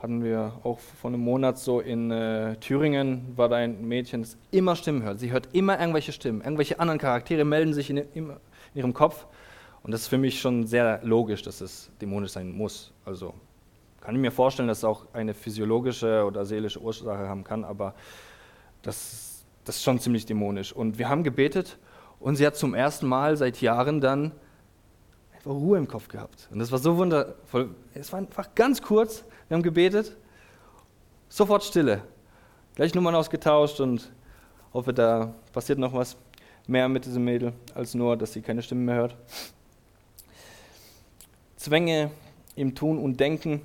hatten 0.00 0.24
wir 0.24 0.52
auch 0.62 0.78
vor 0.78 1.10
einem 1.10 1.20
Monat 1.20 1.58
so 1.58 1.80
in 1.80 2.10
äh, 2.10 2.56
Thüringen, 2.56 3.36
war 3.36 3.48
da 3.48 3.56
ein 3.56 3.86
Mädchen, 3.86 4.22
das 4.22 4.38
immer 4.50 4.76
Stimmen 4.76 5.02
hört. 5.02 5.20
Sie 5.20 5.30
hört 5.30 5.48
immer 5.52 5.78
irgendwelche 5.78 6.12
Stimmen, 6.12 6.40
irgendwelche 6.40 6.80
anderen 6.80 6.98
Charaktere 6.98 7.44
melden 7.44 7.74
sich 7.74 7.90
in, 7.90 7.98
in, 7.98 8.06
in 8.14 8.36
ihrem 8.74 8.94
Kopf. 8.94 9.26
Und 9.82 9.92
das 9.92 10.02
ist 10.02 10.08
für 10.08 10.18
mich 10.18 10.40
schon 10.40 10.66
sehr 10.66 11.00
logisch, 11.02 11.42
dass 11.42 11.60
es 11.60 11.90
dämonisch 12.00 12.32
sein 12.32 12.52
muss. 12.52 12.92
Also 13.04 13.34
kann 14.00 14.14
ich 14.14 14.20
mir 14.20 14.30
vorstellen, 14.30 14.68
dass 14.68 14.78
es 14.78 14.84
auch 14.84 15.06
eine 15.12 15.34
physiologische 15.34 16.24
oder 16.24 16.46
seelische 16.46 16.80
Ursache 16.80 17.28
haben 17.28 17.44
kann, 17.44 17.64
aber 17.64 17.94
das, 18.82 19.44
das 19.64 19.76
ist 19.76 19.82
schon 19.82 19.98
ziemlich 19.98 20.24
dämonisch. 20.24 20.72
Und 20.72 20.98
wir 20.98 21.08
haben 21.08 21.24
gebetet 21.24 21.78
und 22.18 22.36
sie 22.36 22.46
hat 22.46 22.56
zum 22.56 22.74
ersten 22.74 23.06
Mal 23.06 23.36
seit 23.36 23.60
Jahren 23.60 24.00
dann 24.00 24.32
einfach 25.40 25.52
Ruhe 25.52 25.78
im 25.78 25.88
Kopf 25.88 26.08
gehabt. 26.08 26.48
Und 26.50 26.58
das 26.58 26.70
war 26.70 26.78
so 26.78 26.96
wundervoll. 26.96 27.74
Es 27.94 28.12
war 28.12 28.18
einfach 28.18 28.54
ganz 28.54 28.82
kurz, 28.82 29.24
wir 29.48 29.56
haben 29.56 29.62
gebetet, 29.62 30.16
sofort 31.28 31.64
Stille. 31.64 32.02
Gleich 32.74 32.94
Nummern 32.94 33.14
ausgetauscht 33.14 33.80
und 33.80 34.12
hoffe, 34.72 34.92
da 34.92 35.34
passiert 35.52 35.78
noch 35.78 35.94
was 35.94 36.16
mehr 36.66 36.88
mit 36.88 37.06
diesem 37.06 37.24
Mädel, 37.24 37.52
als 37.74 37.94
nur, 37.94 38.16
dass 38.16 38.32
sie 38.32 38.42
keine 38.42 38.62
Stimme 38.62 38.82
mehr 38.82 38.94
hört. 38.96 39.16
Zwänge 41.56 42.10
im 42.54 42.74
Tun 42.74 42.98
und 42.98 43.18
Denken, 43.18 43.62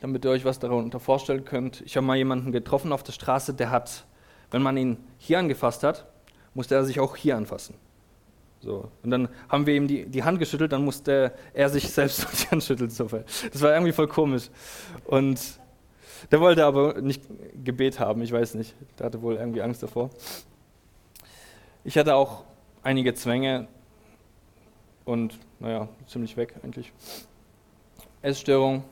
damit 0.00 0.24
ihr 0.24 0.30
euch 0.30 0.44
was 0.44 0.58
darunter 0.58 1.00
vorstellen 1.00 1.44
könnt. 1.44 1.80
Ich 1.82 1.96
habe 1.96 2.06
mal 2.06 2.16
jemanden 2.16 2.52
getroffen 2.52 2.92
auf 2.92 3.02
der 3.02 3.12
Straße, 3.12 3.54
der 3.54 3.70
hat, 3.70 4.04
wenn 4.50 4.62
man 4.62 4.76
ihn 4.76 4.98
hier 5.18 5.38
angefasst 5.38 5.82
hat, 5.84 6.06
musste 6.54 6.74
er 6.74 6.84
sich 6.84 7.00
auch 7.00 7.16
hier 7.16 7.36
anfassen. 7.36 7.74
So. 8.62 8.88
Und 9.02 9.10
dann 9.10 9.28
haben 9.48 9.66
wir 9.66 9.74
ihm 9.74 9.88
die, 9.88 10.06
die 10.06 10.22
Hand 10.22 10.38
geschüttelt, 10.38 10.72
dann 10.72 10.84
musste 10.84 11.32
er 11.52 11.68
sich 11.68 11.90
selbst 11.90 12.26
die 12.42 12.48
Hand 12.48 12.62
schütteln. 12.62 12.88
Das 12.88 13.60
war 13.60 13.72
irgendwie 13.72 13.92
voll 13.92 14.06
komisch. 14.06 14.50
Und 15.04 15.40
der 16.30 16.40
wollte 16.40 16.64
aber 16.64 17.00
nicht 17.00 17.22
Gebet 17.64 17.98
haben, 17.98 18.22
ich 18.22 18.30
weiß 18.30 18.54
nicht. 18.54 18.74
Der 18.98 19.06
hatte 19.06 19.20
wohl 19.20 19.34
irgendwie 19.34 19.62
Angst 19.62 19.82
davor. 19.82 20.10
Ich 21.82 21.98
hatte 21.98 22.14
auch 22.14 22.44
einige 22.84 23.14
Zwänge 23.14 23.66
und, 25.04 25.38
naja, 25.58 25.88
ziemlich 26.06 26.36
weg 26.36 26.54
eigentlich. 26.62 26.92
Essstörung, 28.22 28.84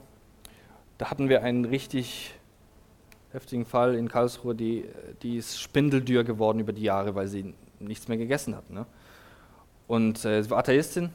da 0.98 1.08
hatten 1.10 1.28
wir 1.28 1.44
einen 1.44 1.64
richtig 1.64 2.34
heftigen 3.32 3.64
Fall 3.64 3.94
in 3.94 4.08
Karlsruhe, 4.08 4.56
die, 4.56 4.86
die 5.22 5.36
ist 5.36 5.60
spindeldür 5.60 6.24
geworden 6.24 6.58
über 6.58 6.72
die 6.72 6.82
Jahre, 6.82 7.14
weil 7.14 7.28
sie 7.28 7.54
nichts 7.78 8.08
mehr 8.08 8.18
gegessen 8.18 8.56
hat. 8.56 8.68
Ne? 8.70 8.86
Und 9.90 10.24
äh, 10.24 10.40
sie 10.40 10.50
war 10.50 10.58
Atheistin. 10.58 11.10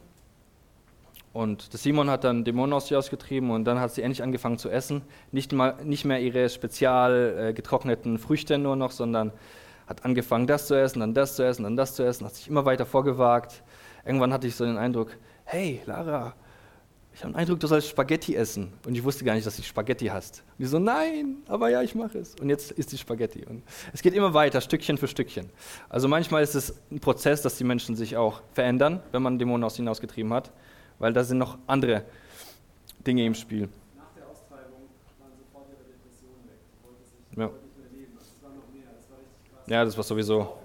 Und 1.31 1.71
der 1.71 1.79
Simon 1.79 2.09
hat 2.09 2.25
dann 2.25 2.43
Dämonen 2.43 2.73
aus 2.73 2.91
ihr 2.91 2.99
ausgetrieben 2.99 3.49
und 3.51 3.63
dann 3.63 3.79
hat 3.79 3.93
sie 3.93 4.01
endlich 4.01 4.21
angefangen 4.21 4.57
zu 4.57 4.69
essen. 4.69 5.01
Nicht, 5.31 5.53
mal, 5.53 5.77
nicht 5.85 6.03
mehr 6.03 6.19
ihre 6.19 6.49
spezial 6.49 7.37
äh, 7.39 7.53
getrockneten 7.53 8.17
Früchte 8.19 8.57
nur 8.57 8.75
noch, 8.75 8.91
sondern 8.91 9.31
hat 9.87 10.03
angefangen, 10.03 10.45
das 10.45 10.67
zu 10.67 10.73
essen, 10.73 10.99
dann 10.99 11.13
das 11.13 11.37
zu 11.37 11.43
essen, 11.45 11.63
dann 11.63 11.77
das 11.77 11.95
zu 11.95 12.03
essen, 12.03 12.25
hat 12.25 12.35
sich 12.35 12.49
immer 12.49 12.65
weiter 12.65 12.85
vorgewagt. 12.85 13.63
Irgendwann 14.03 14.33
hatte 14.33 14.47
ich 14.47 14.57
so 14.57 14.65
den 14.65 14.77
Eindruck, 14.77 15.15
hey 15.45 15.81
Lara, 15.85 16.33
ich 17.15 17.23
habe 17.23 17.31
den 17.31 17.39
Eindruck, 17.39 17.61
du 17.61 17.67
sollst 17.67 17.87
Spaghetti 17.87 18.35
essen. 18.35 18.73
Und 18.85 18.93
ich 18.93 19.01
wusste 19.01 19.23
gar 19.23 19.35
nicht, 19.35 19.47
dass 19.47 19.55
du 19.55 19.63
Spaghetti 19.63 20.07
hast. 20.07 20.43
Und 20.57 20.59
die 20.59 20.65
so, 20.65 20.79
nein, 20.79 21.37
aber 21.47 21.69
ja, 21.69 21.81
ich 21.81 21.95
mache 21.95 22.17
es. 22.17 22.35
Und 22.41 22.49
jetzt 22.49 22.71
ist 22.71 22.91
die 22.91 22.97
Spaghetti. 22.97 23.45
Und 23.45 23.63
es 23.93 24.01
geht 24.01 24.13
immer 24.13 24.33
weiter, 24.33 24.59
Stückchen 24.59 24.97
für 24.97 25.07
Stückchen. 25.07 25.49
Also 25.87 26.09
manchmal 26.09 26.43
ist 26.43 26.55
es 26.55 26.75
ein 26.91 26.99
Prozess, 26.99 27.41
dass 27.41 27.57
die 27.57 27.63
Menschen 27.63 27.95
sich 27.95 28.17
auch 28.17 28.41
verändern, 28.51 29.01
wenn 29.13 29.21
man 29.21 29.39
Dämonen 29.39 29.63
aus 29.63 29.79
ihnen 29.79 29.87
ausgetrieben 29.87 30.33
hat, 30.33 30.51
weil 30.99 31.13
da 31.13 31.23
sind 31.23 31.37
noch 31.37 31.57
andere 31.67 32.03
Dinge 33.07 33.25
im 33.25 33.33
Spiel. 33.33 33.69
Nach 33.95 34.11
der 34.13 34.27
Austreibung 34.27 34.89
waren 35.17 35.31
sofort 35.37 35.69
ihre 35.69 35.85
Depressionen 35.87 36.43
weg. 36.49 36.59
Die 36.67 36.85
wollte 36.85 37.03
sich 37.05 37.37
ja. 37.37 37.45
nicht 37.45 37.77
mehr 37.77 37.97
leben. 37.97 38.17
Es 38.19 38.43
war 38.43 38.49
noch 38.49 38.67
mehr. 38.73 38.91
Das 38.93 39.09
war 39.09 39.19
richtig 39.19 39.51
krass. 39.53 39.63
Ja, 39.67 39.85
das 39.85 39.95
war 39.95 40.03
sowieso 40.03 40.57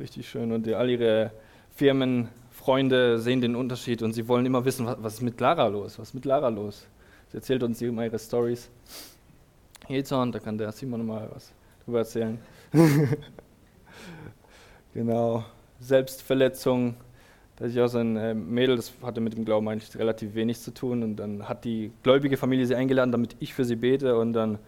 richtig 0.00 0.28
schön. 0.28 0.52
Und 0.52 0.68
all 0.68 0.90
ihre 0.90 1.32
Firmen, 1.74 2.28
Freunde 2.50 3.18
sehen 3.18 3.40
den 3.40 3.54
Unterschied 3.54 4.02
und 4.02 4.12
sie 4.12 4.26
wollen 4.28 4.46
immer 4.46 4.64
wissen, 4.64 4.86
was, 4.86 4.96
was 5.00 5.14
ist 5.14 5.22
mit 5.22 5.40
Lara 5.40 5.66
los? 5.66 5.98
Was 5.98 6.08
ist 6.08 6.14
mit 6.14 6.24
Lara 6.24 6.48
los? 6.48 6.86
Sie 7.28 7.36
erzählt 7.36 7.62
uns 7.62 7.80
immer 7.82 8.04
ihre 8.04 8.18
Stories. 8.18 8.70
Jezorn, 9.88 10.32
da 10.32 10.38
kann 10.38 10.58
der 10.58 10.72
Simon 10.72 11.06
mal 11.06 11.28
was 11.32 11.52
drüber 11.84 11.98
erzählen. 12.00 12.38
genau. 14.94 15.44
Selbstverletzung. 15.80 16.96
Da 17.56 17.66
ist 17.66 17.78
auch 17.78 17.88
so 17.88 17.98
ein 17.98 18.16
äh, 18.16 18.34
Mädel, 18.34 18.76
das 18.76 18.92
hatte 19.02 19.20
mit 19.20 19.34
dem 19.34 19.44
Glauben 19.44 19.68
eigentlich 19.68 19.96
relativ 19.98 20.34
wenig 20.34 20.60
zu 20.60 20.72
tun. 20.72 21.02
Und 21.02 21.16
dann 21.16 21.48
hat 21.48 21.64
die 21.64 21.92
gläubige 22.02 22.36
Familie 22.36 22.66
sie 22.66 22.74
eingeladen, 22.74 23.12
damit 23.12 23.36
ich 23.38 23.54
für 23.54 23.64
sie 23.64 23.76
bete. 23.76 24.18
Und 24.18 24.32
dann 24.32 24.58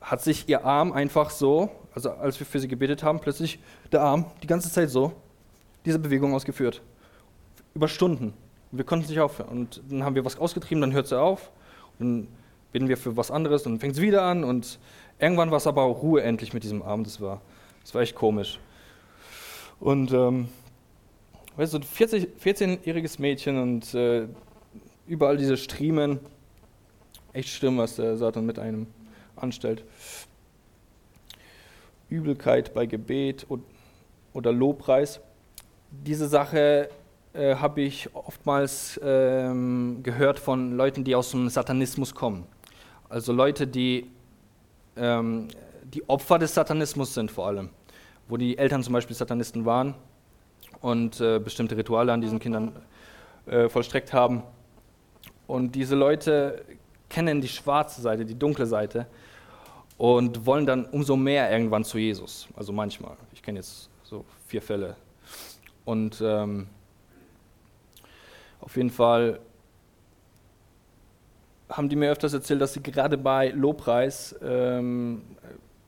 hat 0.00 0.22
sich 0.22 0.48
ihr 0.48 0.64
Arm 0.64 0.92
einfach 0.92 1.30
so, 1.30 1.70
also 1.94 2.10
als 2.10 2.38
wir 2.38 2.46
für 2.46 2.58
sie 2.58 2.68
gebetet 2.68 3.02
haben, 3.02 3.20
plötzlich 3.20 3.58
der 3.92 4.02
Arm 4.02 4.26
die 4.42 4.46
ganze 4.46 4.70
Zeit 4.70 4.90
so, 4.90 5.12
diese 5.84 5.98
Bewegung 5.98 6.34
ausgeführt. 6.34 6.82
Über 7.74 7.88
Stunden. 7.88 8.34
Wir 8.72 8.84
konnten 8.84 9.04
es 9.04 9.10
nicht 9.10 9.20
aufhören. 9.20 9.48
Und 9.48 9.82
dann 9.88 10.04
haben 10.04 10.14
wir 10.14 10.24
was 10.24 10.38
ausgetrieben, 10.38 10.80
dann 10.80 10.92
hört 10.92 11.06
sie 11.06 11.18
auf. 11.18 11.50
Und 11.98 12.06
dann 12.06 12.28
beten 12.72 12.88
wir 12.88 12.96
für 12.96 13.16
was 13.16 13.30
anderes, 13.30 13.62
dann 13.62 13.78
fängt 13.78 13.94
es 13.94 14.00
wieder 14.00 14.22
an. 14.22 14.42
Und 14.42 14.78
irgendwann 15.18 15.50
war 15.50 15.58
es 15.58 15.66
aber 15.66 15.82
auch 15.82 16.02
Ruhe 16.02 16.22
endlich 16.22 16.52
mit 16.52 16.64
diesem 16.64 16.82
Arm. 16.82 17.04
Das 17.04 17.20
war, 17.20 17.40
das 17.82 17.94
war 17.94 18.02
echt 18.02 18.16
komisch. 18.16 18.58
Und 19.78 20.12
ähm, 20.12 20.48
weißt 21.56 21.74
du, 21.74 21.78
14-jähriges 21.78 23.20
Mädchen 23.20 23.60
und 23.60 23.94
äh, 23.94 24.26
überall 25.06 25.36
diese 25.36 25.56
Striemen. 25.56 26.18
Echt 27.32 27.48
schlimm, 27.48 27.78
was 27.78 27.96
der 27.96 28.16
Satan 28.16 28.46
mit 28.46 28.58
einem 28.58 28.86
anstellt. 29.36 29.84
Übelkeit 32.14 32.74
bei 32.74 32.86
Gebet 32.86 33.46
oder 34.32 34.52
Lobpreis. 34.52 35.20
Diese 35.90 36.28
Sache 36.28 36.88
äh, 37.32 37.56
habe 37.56 37.80
ich 37.82 38.14
oftmals 38.14 39.00
ähm, 39.02 40.00
gehört 40.02 40.38
von 40.38 40.76
Leuten, 40.76 41.04
die 41.04 41.14
aus 41.14 41.30
dem 41.30 41.48
Satanismus 41.48 42.14
kommen. 42.14 42.46
Also 43.08 43.32
Leute, 43.32 43.66
die 43.66 44.10
ähm, 44.96 45.48
die 45.82 46.08
Opfer 46.08 46.38
des 46.38 46.54
Satanismus 46.54 47.14
sind 47.14 47.30
vor 47.30 47.46
allem, 47.46 47.70
wo 48.28 48.36
die 48.36 48.58
Eltern 48.58 48.82
zum 48.82 48.92
Beispiel 48.92 49.14
Satanisten 49.14 49.64
waren 49.64 49.94
und 50.80 51.20
äh, 51.20 51.38
bestimmte 51.38 51.76
Rituale 51.76 52.12
an 52.12 52.20
diesen 52.20 52.38
Kindern 52.38 52.72
äh, 53.46 53.68
vollstreckt 53.68 54.12
haben. 54.12 54.42
Und 55.46 55.72
diese 55.72 55.94
Leute 55.94 56.64
kennen 57.08 57.40
die 57.40 57.48
schwarze 57.48 58.00
Seite, 58.00 58.24
die 58.24 58.38
dunkle 58.38 58.66
Seite 58.66 59.06
und 59.96 60.46
wollen 60.46 60.66
dann 60.66 60.86
umso 60.86 61.16
mehr 61.16 61.50
irgendwann 61.50 61.84
zu 61.84 61.98
Jesus. 61.98 62.48
Also 62.56 62.72
manchmal. 62.72 63.16
Ich 63.32 63.42
kenne 63.42 63.58
jetzt 63.58 63.88
so 64.02 64.24
vier 64.46 64.62
Fälle. 64.62 64.96
Und 65.84 66.22
ähm, 66.24 66.66
auf 68.60 68.76
jeden 68.76 68.90
Fall 68.90 69.40
haben 71.68 71.88
die 71.88 71.96
mir 71.96 72.10
öfters 72.10 72.34
erzählt, 72.34 72.60
dass 72.60 72.72
sie 72.72 72.82
gerade 72.82 73.18
bei 73.18 73.48
Lobpreis 73.48 74.34
ähm, 74.42 75.22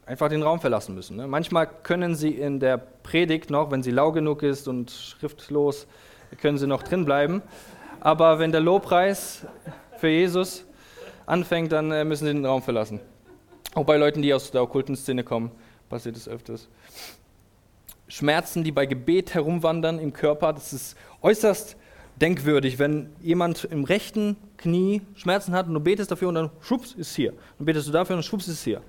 einfach 0.05 0.29
den 0.29 0.43
Raum 0.43 0.61
verlassen 0.61 0.95
müssen. 0.95 1.17
Ne? 1.17 1.27
Manchmal 1.27 1.67
können 1.67 2.15
sie 2.15 2.31
in 2.31 2.61
der 2.61 2.79
Predigt 2.79 3.51
noch, 3.51 3.71
wenn 3.71 3.83
sie 3.83 3.91
lau 3.91 4.13
genug 4.13 4.43
ist 4.43 4.69
und 4.69 4.91
schriftlos, 4.91 5.87
können 6.41 6.59
sie 6.59 6.67
noch 6.67 6.83
drin 6.83 7.05
bleiben. 7.05 7.43
Aber 8.01 8.39
wenn 8.39 8.53
der 8.53 8.61
Lobpreis 8.61 9.47
für 9.99 10.09
Jesus 10.09 10.65
anfängt, 11.25 11.73
dann 11.73 11.91
äh, 11.91 12.05
müssen 12.05 12.27
sie 12.27 12.33
den 12.33 12.45
Raum 12.45 12.63
verlassen. 12.63 13.01
Auch 13.77 13.85
bei 13.85 13.99
Leuten, 13.99 14.23
die 14.23 14.33
aus 14.33 14.51
der 14.51 14.63
okkulten 14.63 14.97
Szene 14.97 15.23
kommen, 15.23 15.51
passiert 15.91 16.17
es 16.17 16.27
öfters. 16.27 16.67
Schmerzen, 18.09 18.65
die 18.65 18.73
bei 18.73 18.87
Gebet 18.87 19.35
herumwandern 19.35 19.99
im 19.99 20.15
Körper, 20.15 20.55
das 20.55 20.73
ist 20.73 20.97
äußerst 21.21 21.77
denkwürdig, 22.19 22.79
wenn 22.79 23.11
jemand 23.21 23.65
im 23.65 23.85
rechten 23.85 24.39
Knie 24.57 25.03
Schmerzen 25.15 25.53
hat 25.53 25.67
und 25.69 25.75
du 25.75 25.81
betest 25.81 26.11
dafür 26.11 26.29
und 26.29 26.37
dann 26.37 26.51
schwupps 26.63 26.93
ist 26.95 27.15
hier. 27.15 27.35
Dann 27.59 27.67
betest 27.67 27.87
du 27.87 27.93
dafür 27.93 28.17
und 28.17 28.23
schwupps 28.23 28.49
ist 28.49 28.65
hier. 28.65 28.81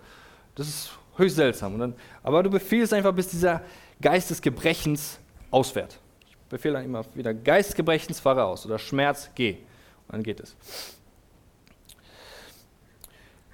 Das 0.56 0.70
ist 0.70 0.91
höchst 1.17 1.36
seltsam. 1.36 1.77
Dann, 1.77 1.94
aber 2.24 2.41
du 2.41 2.50
befiehlst 2.50 2.94
einfach, 2.94 3.13
bis 3.13 3.27
dieser 3.27 3.63
Geist 4.01 4.29
des 4.29 4.41
Gebrechens 4.41 5.20
ausfährt. 5.51 6.00
Ich 6.29 6.38
befehle 6.48 6.75
dann 6.75 6.86
immer 6.86 7.03
wieder, 7.13 7.34
Geist 7.34 7.72
des 7.72 7.75
Gebrechens 7.75 8.22
fahre 8.22 8.46
aus 8.46 8.65
oder 8.65 8.79
Schmerz, 8.79 9.29
geh. 9.36 9.58
Und 10.08 10.13
dann 10.13 10.24
geht 10.24 10.39
es. 10.39 10.56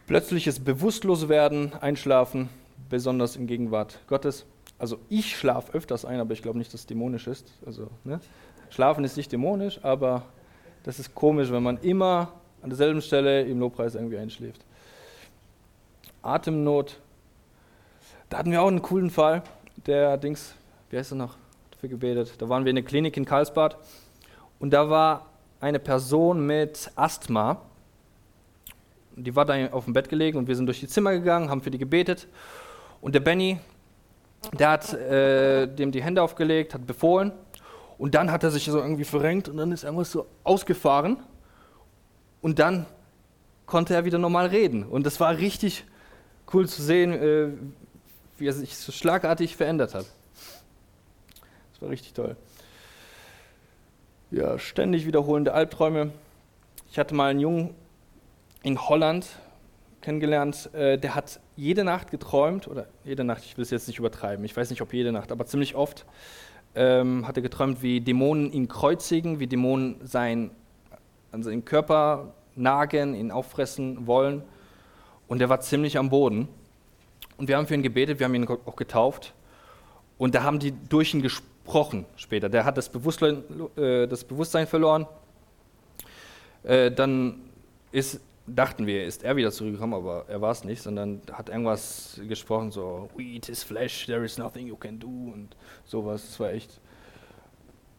Plötzliches 0.05 0.59
Bewusstloswerden, 0.59 1.71
Einschlafen, 1.79 2.49
besonders 2.89 3.37
in 3.37 3.47
Gegenwart 3.47 3.99
Gottes. 4.07 4.45
Also 4.77 4.99
ich 5.07 5.37
schlafe 5.37 5.71
öfters 5.73 6.03
ein, 6.03 6.19
aber 6.19 6.33
ich 6.33 6.41
glaube 6.41 6.57
nicht, 6.57 6.73
dass 6.73 6.81
es 6.81 6.87
dämonisch 6.87 7.27
ist. 7.27 7.53
Also, 7.65 7.87
ne? 8.03 8.19
Schlafen 8.69 9.05
ist 9.05 9.15
nicht 9.15 9.31
dämonisch, 9.31 9.79
aber 9.81 10.23
das 10.83 10.99
ist 10.99 11.15
komisch, 11.15 11.51
wenn 11.51 11.63
man 11.63 11.77
immer 11.77 12.33
an 12.61 12.69
derselben 12.69 13.01
Stelle 13.01 13.43
im 13.43 13.59
Lobpreis 13.59 13.95
irgendwie 13.95 14.17
einschläft. 14.17 14.65
Atemnot. 16.21 16.99
Da 18.29 18.39
hatten 18.39 18.51
wir 18.51 18.61
auch 18.61 18.67
einen 18.67 18.81
coolen 18.81 19.09
Fall. 19.09 19.41
Der 19.85 20.17
Dings, 20.17 20.53
wie 20.89 20.97
heißt 20.97 21.13
er 21.13 21.15
noch? 21.15 21.37
Dafür 21.71 21.87
gebetet. 21.87 22.33
Da 22.39 22.49
waren 22.49 22.65
wir 22.65 22.71
in 22.71 22.75
der 22.75 22.83
Klinik 22.83 23.15
in 23.15 23.23
Karlsbad 23.23 23.77
und 24.59 24.71
da 24.71 24.89
war 24.89 25.27
eine 25.61 25.79
Person 25.79 26.45
mit 26.45 26.91
Asthma 26.95 27.61
die 29.15 29.35
war 29.35 29.45
da 29.45 29.67
auf 29.67 29.85
dem 29.85 29.93
Bett 29.93 30.09
gelegen 30.09 30.37
und 30.37 30.47
wir 30.47 30.55
sind 30.55 30.65
durch 30.65 30.79
die 30.79 30.87
Zimmer 30.87 31.13
gegangen, 31.13 31.49
haben 31.49 31.61
für 31.61 31.71
die 31.71 31.77
gebetet. 31.77 32.27
Und 33.01 33.15
der 33.15 33.19
Benny, 33.19 33.59
der 34.57 34.69
hat 34.69 34.93
äh, 34.93 35.67
dem 35.67 35.91
die 35.91 36.03
Hände 36.03 36.21
aufgelegt, 36.21 36.73
hat 36.73 36.85
befohlen. 36.87 37.31
Und 37.97 38.15
dann 38.15 38.31
hat 38.31 38.43
er 38.43 38.51
sich 38.51 38.65
so 38.65 38.79
irgendwie 38.79 39.03
verrenkt 39.03 39.47
und 39.49 39.57
dann 39.57 39.71
ist 39.71 39.83
irgendwas 39.83 40.11
so 40.11 40.25
ausgefahren. 40.43 41.17
Und 42.41 42.59
dann 42.59 42.85
konnte 43.65 43.93
er 43.93 44.05
wieder 44.05 44.17
normal 44.17 44.47
reden. 44.47 44.83
Und 44.83 45.05
das 45.05 45.19
war 45.19 45.37
richtig 45.37 45.85
cool 46.53 46.67
zu 46.67 46.81
sehen, 46.81 47.13
äh, 47.13 47.47
wie 48.37 48.47
er 48.47 48.53
sich 48.53 48.75
so 48.75 48.91
schlagartig 48.91 49.55
verändert 49.55 49.93
hat. 49.93 50.05
Das 51.71 51.81
war 51.81 51.89
richtig 51.89 52.13
toll. 52.13 52.35
Ja, 54.31 54.57
ständig 54.57 55.05
wiederholende 55.05 55.53
Albträume. 55.53 56.11
Ich 56.91 56.97
hatte 56.97 57.13
mal 57.15 57.29
einen 57.29 57.39
Jungen 57.39 57.75
in 58.63 58.81
Holland 58.81 59.27
kennengelernt, 60.01 60.73
äh, 60.73 60.97
der 60.97 61.15
hat 61.15 61.39
jede 61.55 61.83
Nacht 61.83 62.11
geträumt, 62.11 62.67
oder 62.67 62.87
jede 63.03 63.23
Nacht, 63.23 63.43
ich 63.45 63.55
will 63.57 63.63
es 63.63 63.69
jetzt 63.69 63.87
nicht 63.87 63.99
übertreiben, 63.99 64.43
ich 64.43 64.55
weiß 64.55 64.69
nicht, 64.69 64.81
ob 64.81 64.93
jede 64.93 65.11
Nacht, 65.11 65.31
aber 65.31 65.45
ziemlich 65.45 65.75
oft 65.75 66.05
ähm, 66.75 67.27
hat 67.27 67.37
er 67.37 67.43
geträumt, 67.43 67.81
wie 67.81 68.01
Dämonen 68.01 68.51
ihn 68.51 68.67
kreuzigen, 68.67 69.39
wie 69.39 69.47
Dämonen 69.47 69.95
sein, 70.03 70.51
an 71.31 71.43
seinen 71.43 71.65
Körper 71.65 72.33
nagen, 72.55 73.15
ihn 73.15 73.31
auffressen 73.31 74.07
wollen. 74.07 74.43
Und 75.27 75.41
er 75.41 75.49
war 75.49 75.61
ziemlich 75.61 75.97
am 75.97 76.09
Boden. 76.09 76.47
Und 77.37 77.47
wir 77.47 77.57
haben 77.57 77.67
für 77.67 77.73
ihn 77.73 77.83
gebetet, 77.83 78.19
wir 78.19 78.25
haben 78.25 78.35
ihn 78.35 78.47
auch 78.47 78.75
getauft. 78.75 79.33
Und 80.17 80.35
da 80.35 80.43
haben 80.43 80.59
die 80.59 80.73
durch 80.89 81.13
ihn 81.13 81.21
gesprochen 81.21 82.05
später. 82.15 82.49
Der 82.49 82.65
hat 82.65 82.77
das 82.77 82.89
Bewusstsein, 82.89 83.43
äh, 83.77 84.07
das 84.07 84.23
Bewusstsein 84.23 84.67
verloren. 84.67 85.07
Äh, 86.63 86.91
dann 86.91 87.41
ist 87.91 88.19
dachten 88.45 88.85
wir, 88.85 89.05
ist 89.05 89.23
er 89.23 89.35
wieder 89.35 89.51
zurückgekommen, 89.51 89.93
aber 89.93 90.25
er 90.27 90.41
war 90.41 90.51
es 90.51 90.63
nicht, 90.63 90.81
sondern 90.81 91.21
hat 91.31 91.49
irgendwas 91.49 92.19
gesprochen, 92.27 92.71
so, 92.71 93.09
we 93.15 93.23
eat 93.23 93.45
his 93.45 93.63
flesh, 93.63 94.05
there 94.05 94.23
is 94.23 94.37
nothing 94.37 94.67
you 94.67 94.75
can 94.75 94.99
do 94.99 95.07
und 95.07 95.55
sowas. 95.85 96.25
Das 96.25 96.39
war 96.39 96.51
echt 96.51 96.79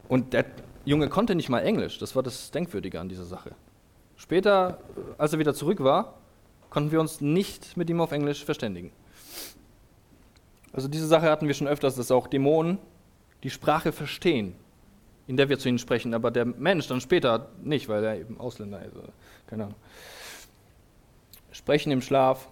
Und 0.08 0.32
der 0.32 0.44
Junge 0.84 1.08
konnte 1.08 1.34
nicht 1.34 1.48
mal 1.48 1.60
Englisch, 1.60 1.98
das 1.98 2.14
war 2.14 2.22
das 2.22 2.50
Denkwürdige 2.50 3.00
an 3.00 3.08
dieser 3.08 3.24
Sache. 3.24 3.52
Später, 4.16 4.78
als 5.18 5.32
er 5.32 5.38
wieder 5.38 5.54
zurück 5.54 5.82
war, 5.82 6.18
konnten 6.70 6.92
wir 6.92 7.00
uns 7.00 7.20
nicht 7.20 7.76
mit 7.76 7.88
ihm 7.88 8.00
auf 8.00 8.12
Englisch 8.12 8.44
verständigen. 8.44 8.92
Also 10.72 10.88
diese 10.88 11.06
Sache 11.06 11.30
hatten 11.30 11.46
wir 11.46 11.54
schon 11.54 11.68
öfters, 11.68 11.94
dass 11.94 12.10
auch 12.10 12.26
Dämonen 12.26 12.78
die 13.42 13.50
Sprache 13.50 13.92
verstehen, 13.92 14.54
in 15.26 15.36
der 15.36 15.48
wir 15.48 15.58
zu 15.58 15.68
ihnen 15.68 15.78
sprechen, 15.78 16.12
aber 16.14 16.30
der 16.30 16.44
Mensch 16.44 16.86
dann 16.88 17.00
später 17.00 17.48
nicht, 17.62 17.88
weil 17.88 18.04
er 18.04 18.18
eben 18.18 18.38
Ausländer 18.38 18.84
ist. 18.84 18.94
Keine 19.46 19.64
Ahnung. 19.64 19.76
Sprechen 21.54 21.92
im 21.92 22.02
Schlaf, 22.02 22.48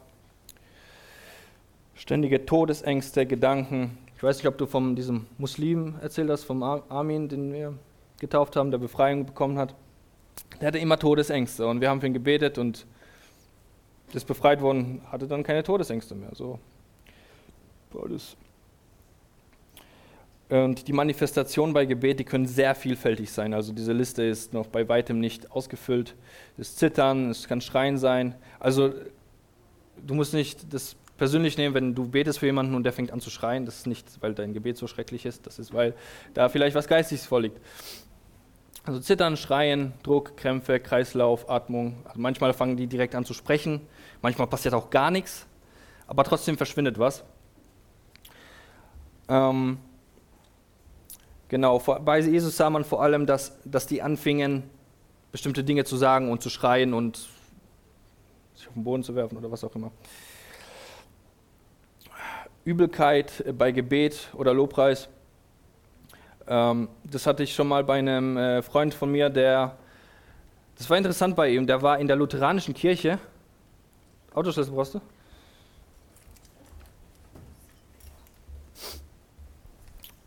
ständige 1.94 2.46
Todesängste, 2.46 3.26
Gedanken. 3.26 3.98
Ich 4.16 4.22
weiß 4.22 4.36
nicht, 4.36 4.46
ob 4.46 4.56
du 4.58 4.66
von 4.66 4.94
diesem 4.94 5.26
Muslim 5.38 5.96
erzählt 6.00 6.30
hast, 6.30 6.44
vom 6.44 6.62
Armin, 6.62 7.28
den 7.28 7.52
wir 7.52 7.74
getauft 8.20 8.54
haben, 8.54 8.70
der 8.70 8.78
Befreiung 8.78 9.26
bekommen 9.26 9.58
hat. 9.58 9.74
Der 10.60 10.68
hatte 10.68 10.78
immer 10.78 11.00
Todesängste 11.00 11.66
und 11.66 11.80
wir 11.80 11.90
haben 11.90 12.00
für 12.00 12.06
ihn 12.06 12.14
gebetet 12.14 12.58
und 12.58 12.86
ist 14.12 14.26
befreit 14.28 14.60
worden, 14.60 15.02
hatte 15.10 15.26
dann 15.26 15.42
keine 15.42 15.64
Todesängste 15.64 16.14
mehr. 16.14 16.30
So 16.34 16.60
Beides. 17.92 18.36
Und 20.52 20.86
die 20.86 20.92
Manifestationen 20.92 21.72
bei 21.72 21.86
Gebet, 21.86 22.20
die 22.20 22.24
können 22.24 22.44
sehr 22.44 22.74
vielfältig 22.74 23.32
sein. 23.32 23.54
Also 23.54 23.72
diese 23.72 23.94
Liste 23.94 24.22
ist 24.22 24.52
noch 24.52 24.66
bei 24.66 24.86
weitem 24.86 25.18
nicht 25.18 25.50
ausgefüllt. 25.50 26.14
Es 26.58 26.76
Zittern, 26.76 27.30
es 27.30 27.48
kann 27.48 27.62
Schreien 27.62 27.96
sein. 27.96 28.34
Also 28.60 28.92
du 30.06 30.12
musst 30.12 30.34
nicht 30.34 30.70
das 30.74 30.94
persönlich 31.16 31.56
nehmen, 31.56 31.74
wenn 31.74 31.94
du 31.94 32.06
betest 32.06 32.40
für 32.40 32.44
jemanden 32.44 32.74
und 32.74 32.82
der 32.82 32.92
fängt 32.92 33.12
an 33.12 33.20
zu 33.22 33.30
schreien. 33.30 33.64
Das 33.64 33.78
ist 33.78 33.86
nicht, 33.86 34.06
weil 34.20 34.34
dein 34.34 34.52
Gebet 34.52 34.76
so 34.76 34.86
schrecklich 34.86 35.24
ist. 35.24 35.46
Das 35.46 35.58
ist, 35.58 35.72
weil 35.72 35.94
da 36.34 36.50
vielleicht 36.50 36.76
was 36.76 36.86
Geistiges 36.86 37.24
vorliegt. 37.24 37.58
Also 38.84 39.00
Zittern, 39.00 39.38
Schreien, 39.38 39.94
Druck, 40.02 40.36
Krämpfe, 40.36 40.80
Kreislauf, 40.80 41.48
Atmung. 41.48 41.96
Also 42.04 42.20
manchmal 42.20 42.52
fangen 42.52 42.76
die 42.76 42.88
direkt 42.88 43.14
an 43.14 43.24
zu 43.24 43.32
sprechen. 43.32 43.80
Manchmal 44.20 44.48
passiert 44.48 44.74
auch 44.74 44.90
gar 44.90 45.10
nichts. 45.10 45.46
Aber 46.06 46.24
trotzdem 46.24 46.58
verschwindet 46.58 46.98
was. 46.98 47.24
Ähm, 49.30 49.78
genau, 51.52 51.78
bei 51.78 52.18
Jesus 52.18 52.56
sah 52.56 52.70
man 52.70 52.82
vor 52.82 53.02
allem, 53.02 53.26
dass, 53.26 53.60
dass 53.64 53.86
die 53.86 54.00
anfingen, 54.00 54.64
bestimmte 55.30 55.62
Dinge 55.62 55.84
zu 55.84 55.96
sagen 55.96 56.32
und 56.32 56.42
zu 56.42 56.48
schreien 56.48 56.94
und 56.94 57.28
sich 58.54 58.66
auf 58.66 58.74
den 58.74 58.84
Boden 58.84 59.04
zu 59.04 59.14
werfen 59.14 59.36
oder 59.36 59.50
was 59.50 59.62
auch 59.62 59.74
immer. 59.76 59.92
Übelkeit 62.64 63.44
bei 63.56 63.70
Gebet 63.70 64.30
oder 64.32 64.54
Lobpreis. 64.54 65.08
Ähm, 66.48 66.88
das 67.04 67.26
hatte 67.26 67.42
ich 67.42 67.54
schon 67.54 67.68
mal 67.68 67.84
bei 67.84 67.98
einem 67.98 68.36
äh, 68.36 68.62
Freund 68.62 68.94
von 68.94 69.12
mir, 69.12 69.28
der, 69.28 69.76
das 70.78 70.88
war 70.88 70.96
interessant 70.96 71.36
bei 71.36 71.50
ihm, 71.50 71.66
der 71.66 71.82
war 71.82 71.98
in 71.98 72.06
der 72.06 72.16
lutheranischen 72.16 72.72
Kirche. 72.72 73.18
Autoschlüssel 74.32 74.72
brauchst 74.72 74.94
du? 74.94 75.00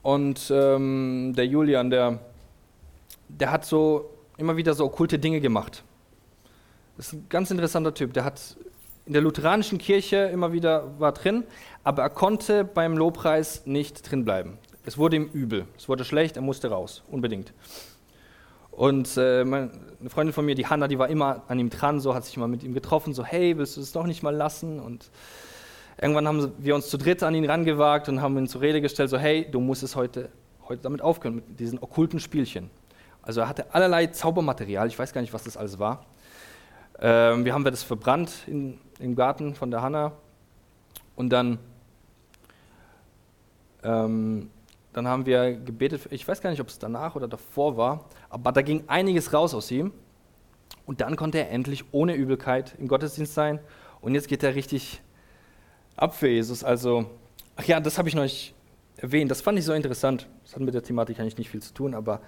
Und 0.05 0.51
ähm, 0.53 1.33
der 1.35 1.47
Julian, 1.47 1.89
der, 1.89 2.19
der 3.27 3.49
hat 3.49 3.65
so 3.65 4.11
immer 4.37 4.55
wieder 4.55 4.75
so 4.75 4.85
okkulte 4.85 5.17
Dinge 5.17 5.41
gemacht. 5.41 5.83
Das 6.95 7.07
ist 7.07 7.13
ein 7.13 7.25
ganz 7.27 7.49
interessanter 7.49 7.91
Typ. 7.91 8.13
Der 8.13 8.23
hat 8.23 8.55
in 9.07 9.13
der 9.13 9.23
lutheranischen 9.23 9.79
Kirche 9.79 10.17
immer 10.31 10.51
wieder 10.51 10.99
war 10.99 11.11
drin, 11.11 11.43
aber 11.83 12.03
er 12.03 12.11
konnte 12.11 12.63
beim 12.65 12.95
Lobpreis 12.95 13.65
nicht 13.65 14.11
drin 14.11 14.25
bleiben. 14.25 14.59
Es 14.85 14.99
wurde 14.99 15.15
ihm 15.15 15.25
übel, 15.33 15.65
es 15.75 15.89
wurde 15.89 16.05
schlecht, 16.05 16.35
er 16.35 16.43
musste 16.43 16.69
raus, 16.69 17.01
unbedingt. 17.09 17.51
Und 18.69 19.17
äh, 19.17 19.43
meine, 19.43 19.71
eine 19.99 20.11
Freundin 20.11 20.33
von 20.33 20.45
mir, 20.45 20.53
die 20.53 20.67
Hanna, 20.67 20.87
die 20.87 20.99
war 20.99 21.09
immer 21.09 21.41
an 21.47 21.57
ihm 21.57 21.71
dran, 21.71 21.99
so 21.99 22.13
hat 22.13 22.25
sich 22.25 22.37
mal 22.37 22.47
mit 22.47 22.61
ihm 22.61 22.75
getroffen, 22.75 23.15
so 23.15 23.25
hey, 23.25 23.57
willst 23.57 23.75
du 23.75 23.81
es 23.81 23.91
doch 23.91 24.05
nicht 24.05 24.21
mal 24.21 24.35
lassen? 24.35 24.79
Und 24.79 25.09
Irgendwann 25.99 26.27
haben 26.27 26.53
wir 26.57 26.75
uns 26.75 26.89
zu 26.89 26.97
dritt 26.97 27.23
an 27.23 27.33
ihn 27.35 27.45
rangewagt 27.45 28.09
und 28.09 28.21
haben 28.21 28.37
ihn 28.37 28.47
zur 28.47 28.61
Rede 28.61 28.81
gestellt, 28.81 29.09
so 29.09 29.17
hey, 29.17 29.49
du 29.49 29.61
musst 29.61 29.81
es 29.81 29.95
heute, 29.95 30.29
heute 30.67 30.81
damit 30.81 31.01
aufhören, 31.01 31.35
mit 31.35 31.59
diesen 31.59 31.79
okkulten 31.79 32.19
Spielchen. 32.19 32.69
Also 33.21 33.41
er 33.41 33.47
hatte 33.47 33.73
allerlei 33.73 34.07
Zaubermaterial, 34.07 34.87
ich 34.87 34.99
weiß 34.99 35.13
gar 35.13 35.21
nicht, 35.21 35.33
was 35.33 35.43
das 35.45 35.55
alles 35.55 35.79
war. 35.79 36.05
Ähm, 36.99 37.45
wir 37.45 37.53
haben 37.53 37.63
das 37.63 37.83
verbrannt 37.83 38.31
in, 38.45 38.77
im 38.99 39.15
Garten 39.15 39.55
von 39.55 39.71
der 39.71 39.81
Hanna 39.81 40.11
und 41.15 41.29
dann, 41.29 41.59
ähm, 43.83 44.49
dann 44.91 45.07
haben 45.07 45.25
wir 45.25 45.53
gebetet, 45.53 46.07
ich 46.11 46.27
weiß 46.27 46.41
gar 46.41 46.49
nicht, 46.49 46.61
ob 46.61 46.67
es 46.67 46.77
danach 46.77 47.15
oder 47.15 47.27
davor 47.27 47.77
war, 47.77 48.05
aber 48.29 48.51
da 48.51 48.61
ging 48.61 48.83
einiges 48.87 49.33
raus 49.33 49.53
aus 49.53 49.71
ihm 49.71 49.93
und 50.85 51.01
dann 51.01 51.15
konnte 51.15 51.39
er 51.39 51.51
endlich 51.51 51.85
ohne 51.93 52.15
Übelkeit 52.15 52.75
im 52.79 52.87
Gottesdienst 52.89 53.33
sein 53.33 53.59
und 54.01 54.13
jetzt 54.13 54.27
geht 54.27 54.43
er 54.43 54.55
richtig 54.55 55.01
ab 55.95 56.15
für 56.15 56.27
Jesus. 56.27 56.63
Also, 56.63 57.05
ach 57.55 57.63
ja, 57.65 57.79
das 57.79 57.97
habe 57.97 58.09
ich 58.09 58.15
noch 58.15 58.23
nicht 58.23 58.53
erwähnt. 58.97 59.31
Das 59.31 59.41
fand 59.41 59.59
ich 59.59 59.65
so 59.65 59.73
interessant. 59.73 60.27
Das 60.43 60.53
hat 60.53 60.61
mit 60.61 60.73
der 60.73 60.83
Thematik 60.83 61.19
eigentlich 61.19 61.37
nicht 61.37 61.49
viel 61.49 61.61
zu 61.61 61.73
tun, 61.73 61.93
aber 61.93 62.21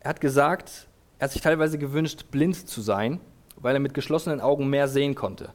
er 0.00 0.10
hat 0.10 0.20
gesagt, 0.20 0.88
er 1.18 1.24
hat 1.24 1.32
sich 1.32 1.42
teilweise 1.42 1.78
gewünscht, 1.78 2.26
blind 2.30 2.68
zu 2.68 2.80
sein, 2.80 3.20
weil 3.56 3.74
er 3.74 3.80
mit 3.80 3.94
geschlossenen 3.94 4.40
Augen 4.40 4.68
mehr 4.68 4.88
sehen 4.88 5.14
konnte. 5.14 5.52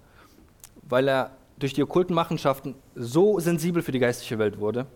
Weil 0.82 1.08
er 1.08 1.32
durch 1.60 1.74
die 1.74 1.84
okkulten 1.84 2.16
Machenschaften 2.16 2.76
so 2.96 3.40
sensibel 3.40 3.84
für 3.84 3.92
die 3.92 4.00
geistliche 4.00 4.40
Welt 4.40 4.60
wurde. 4.60 4.88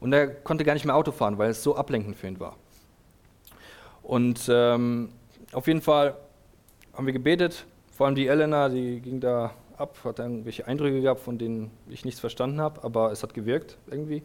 Und 0.00 0.12
er 0.12 0.28
konnte 0.28 0.64
gar 0.64 0.74
nicht 0.74 0.84
mehr 0.84 0.94
Auto 0.94 1.10
fahren, 1.10 1.38
weil 1.38 1.50
es 1.50 1.62
so 1.62 1.76
ablenkend 1.76 2.16
für 2.16 2.28
ihn 2.28 2.38
war. 2.38 2.56
Und 4.02 4.48
ähm, 4.48 5.10
auf 5.52 5.66
jeden 5.66 5.82
Fall 5.82 6.16
haben 6.94 7.06
wir 7.06 7.12
gebetet, 7.12 7.66
vor 7.92 8.06
allem 8.06 8.14
die 8.14 8.28
Elena, 8.28 8.68
die 8.68 9.00
ging 9.00 9.20
da 9.20 9.52
ab, 9.78 9.96
hat 10.04 10.18
irgendwelche 10.18 10.66
Eindrücke 10.66 11.00
gehabt, 11.00 11.20
von 11.20 11.38
denen 11.38 11.70
ich 11.88 12.04
nichts 12.04 12.20
verstanden 12.20 12.60
habe, 12.60 12.82
aber 12.84 13.12
es 13.12 13.22
hat 13.22 13.34
gewirkt 13.34 13.78
irgendwie. 13.90 14.22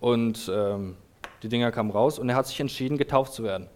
Und 0.00 0.50
ähm, 0.52 0.96
die 1.42 1.48
Dinger 1.48 1.70
kamen 1.72 1.90
raus 1.90 2.18
und 2.18 2.28
er 2.28 2.36
hat 2.36 2.46
sich 2.46 2.60
entschieden, 2.60 2.98
getauft 2.98 3.32
zu 3.32 3.42
werden. 3.42 3.68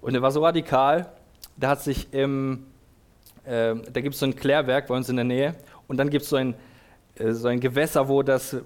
Und 0.00 0.14
er 0.14 0.22
war 0.22 0.30
so 0.30 0.44
radikal, 0.44 1.10
der 1.56 1.70
hat 1.70 1.82
sich 1.82 2.12
im, 2.12 2.66
äh, 3.44 3.74
da 3.74 4.00
gibt 4.00 4.14
es 4.14 4.20
so 4.20 4.26
ein 4.26 4.36
Klärwerk 4.36 4.86
bei 4.86 4.94
uns 4.94 5.08
in 5.08 5.16
der 5.16 5.24
Nähe 5.24 5.54
und 5.88 5.96
dann 5.96 6.10
gibt 6.10 6.24
es 6.24 6.28
so 6.28 6.36
ein, 6.36 6.54
äh, 7.16 7.32
so 7.32 7.48
ein 7.48 7.60
Gewässer, 7.60 8.08
wo 8.08 8.22
das 8.22 8.56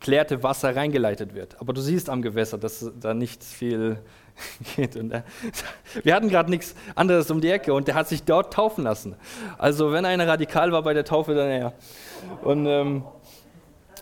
klärte 0.00 0.42
Wasser 0.42 0.74
reingeleitet 0.76 1.34
wird. 1.34 1.60
Aber 1.60 1.72
du 1.72 1.80
siehst 1.80 2.10
am 2.10 2.22
Gewässer, 2.22 2.58
dass 2.58 2.90
da 3.00 3.14
nicht 3.14 3.42
viel 3.42 3.98
geht. 4.76 4.96
Und 4.96 5.12
er, 5.12 5.24
wir 6.02 6.14
hatten 6.14 6.28
gerade 6.28 6.50
nichts 6.50 6.74
anderes 6.94 7.30
um 7.30 7.40
die 7.40 7.50
Ecke 7.50 7.72
und 7.72 7.88
der 7.88 7.94
hat 7.94 8.08
sich 8.08 8.22
dort 8.22 8.52
taufen 8.52 8.84
lassen. 8.84 9.16
Also 9.58 9.92
wenn 9.92 10.04
einer 10.04 10.26
radikal 10.26 10.72
war 10.72 10.82
bei 10.82 10.94
der 10.94 11.04
Taufe, 11.04 11.34
dann 11.34 11.48
er. 11.48 11.72
Und 12.42 12.66
ähm, 12.66 13.04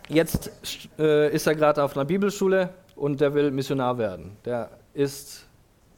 jetzt 0.09 0.51
äh, 0.99 1.33
ist 1.33 1.47
er 1.47 1.55
gerade 1.55 1.83
auf 1.83 1.97
einer 1.97 2.05
Bibelschule 2.05 2.71
und 2.97 3.21
der 3.21 3.35
will 3.35 3.51
Missionar 3.51 3.99
werden. 3.99 4.37
Der 4.45 4.71
ist 4.93 5.47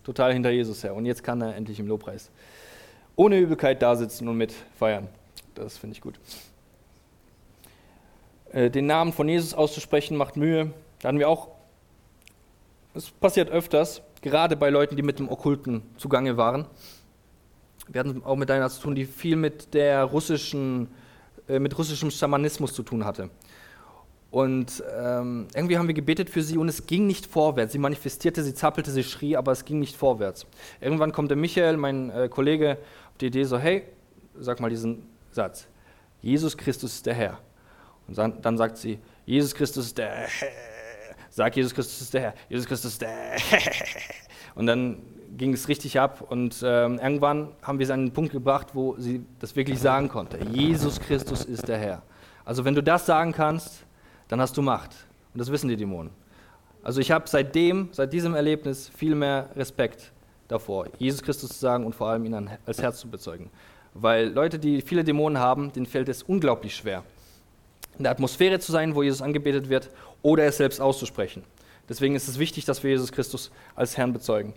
total 0.04 0.32
hinter 0.32 0.50
Jesus 0.50 0.84
her 0.84 0.94
und 0.94 1.06
jetzt 1.06 1.24
kann 1.24 1.40
er 1.40 1.56
endlich 1.56 1.78
im 1.80 1.86
Lobpreis 1.86 2.30
ohne 3.16 3.38
Übelkeit 3.38 3.82
da 3.82 3.96
sitzen 3.96 4.28
und 4.28 4.36
mit 4.36 4.52
feiern. 4.78 5.08
Das 5.54 5.78
finde 5.78 5.94
ich 5.94 6.00
gut. 6.02 6.20
Äh, 8.52 8.70
den 8.70 8.86
Namen 8.86 9.12
von 9.12 9.28
Jesus 9.28 9.54
auszusprechen 9.54 10.16
macht 10.16 10.36
Mühe. 10.36 10.72
Da 11.00 11.08
hatten 11.08 11.18
wir 11.18 11.28
auch, 11.28 11.48
es 12.94 13.10
passiert 13.10 13.50
öfters, 13.50 14.02
gerade 14.22 14.56
bei 14.56 14.70
Leuten, 14.70 14.96
die 14.96 15.02
mit 15.02 15.18
dem 15.18 15.28
Okkulten 15.28 15.82
zugange 15.96 16.36
waren. 16.36 16.66
Wir 17.88 18.00
hatten 18.00 18.24
auch 18.24 18.36
mit 18.36 18.50
einer 18.50 18.68
zu 18.70 18.80
tun, 18.82 18.94
die 18.94 19.04
viel 19.04 19.36
mit 19.36 19.74
der 19.74 20.04
russischen, 20.04 20.88
äh, 21.48 21.58
mit 21.58 21.76
russischem 21.78 22.10
Schamanismus 22.10 22.72
zu 22.72 22.82
tun 22.82 23.04
hatte. 23.04 23.30
Und 24.30 24.82
ähm, 24.98 25.46
irgendwie 25.54 25.78
haben 25.78 25.86
wir 25.86 25.94
gebetet 25.94 26.28
für 26.28 26.42
sie 26.42 26.58
und 26.58 26.68
es 26.68 26.86
ging 26.86 27.06
nicht 27.06 27.26
vorwärts. 27.26 27.72
Sie 27.72 27.78
manifestierte, 27.78 28.42
sie 28.42 28.54
zappelte, 28.54 28.90
sie 28.90 29.04
schrie, 29.04 29.36
aber 29.36 29.52
es 29.52 29.64
ging 29.64 29.78
nicht 29.78 29.96
vorwärts. 29.96 30.46
Irgendwann 30.80 31.12
kommt 31.12 31.30
der 31.30 31.36
Michael, 31.36 31.76
mein 31.76 32.10
äh, 32.10 32.28
Kollege, 32.28 32.78
auf 33.12 33.18
die 33.18 33.26
Idee 33.26 33.44
so, 33.44 33.58
hey, 33.58 33.84
sag 34.38 34.60
mal 34.60 34.68
diesen 34.68 35.06
Satz. 35.30 35.68
Jesus 36.20 36.56
Christus 36.56 36.94
ist 36.94 37.06
der 37.06 37.14
Herr. 37.14 37.38
Und 38.08 38.44
dann, 38.44 38.56
sagt 38.56 38.76
sie, 38.76 38.98
Jesus 39.24 39.54
Christus 39.54 39.86
ist 39.86 39.98
der 39.98 40.10
Herr. 40.10 40.28
Sag, 41.30 41.56
Jesus 41.56 41.74
Christus 41.74 42.00
ist 42.00 42.14
der 42.14 42.20
Herr. 42.20 42.34
Jesus 42.48 42.66
Christus 42.66 42.92
ist 42.92 43.02
der 43.02 43.08
Herr. 43.08 43.72
Und 44.54 44.66
dann 44.66 45.02
ging 45.36 45.52
es 45.52 45.68
richtig 45.68 46.00
ab 46.00 46.22
und 46.30 46.62
ähm, 46.64 46.98
irgendwann 46.98 47.52
haben 47.62 47.78
wir 47.78 47.86
sie 47.86 47.92
an 47.92 48.00
einen 48.00 48.12
Punkt 48.12 48.32
gebracht, 48.32 48.68
wo 48.72 48.96
sie 48.96 49.24
das 49.38 49.54
wirklich 49.54 49.78
sagen 49.78 50.08
konnte. 50.08 50.38
Jesus 50.50 50.98
Christus 50.98 51.44
ist 51.44 51.68
der 51.68 51.78
Herr. 51.78 52.02
Also 52.44 52.64
wenn 52.64 52.74
du 52.74 52.82
das 52.82 53.04
sagen 53.04 53.32
kannst, 53.32 53.84
dann 54.28 54.40
hast 54.40 54.56
du 54.56 54.62
Macht. 54.62 54.92
Und 55.34 55.40
das 55.40 55.50
wissen 55.50 55.68
die 55.68 55.76
Dämonen. 55.76 56.10
Also 56.82 57.00
ich 57.00 57.10
habe 57.10 57.28
seitdem, 57.28 57.88
seit 57.92 58.12
diesem 58.12 58.34
Erlebnis 58.34 58.88
viel 58.96 59.14
mehr 59.14 59.50
Respekt 59.56 60.12
davor, 60.48 60.86
Jesus 60.98 61.22
Christus 61.22 61.50
zu 61.50 61.58
sagen 61.58 61.84
und 61.84 61.94
vor 61.94 62.08
allem 62.08 62.24
ihn 62.24 62.48
als 62.64 62.80
Herz 62.80 63.00
zu 63.00 63.08
bezeugen. 63.08 63.50
Weil 63.92 64.28
Leute, 64.28 64.58
die 64.58 64.80
viele 64.80 65.02
Dämonen 65.02 65.38
haben, 65.38 65.72
denen 65.72 65.86
fällt 65.86 66.08
es 66.08 66.22
unglaublich 66.22 66.76
schwer, 66.76 67.02
in 67.98 68.04
der 68.04 68.12
Atmosphäre 68.12 68.58
zu 68.58 68.72
sein, 68.72 68.94
wo 68.94 69.02
Jesus 69.02 69.22
angebetet 69.22 69.68
wird, 69.68 69.90
oder 70.22 70.44
es 70.44 70.56
selbst 70.56 70.80
auszusprechen. 70.80 71.44
Deswegen 71.88 72.16
ist 72.16 72.28
es 72.28 72.38
wichtig, 72.38 72.64
dass 72.64 72.82
wir 72.82 72.90
Jesus 72.90 73.12
Christus 73.12 73.50
als 73.74 73.96
Herrn 73.96 74.12
bezeugen. 74.12 74.54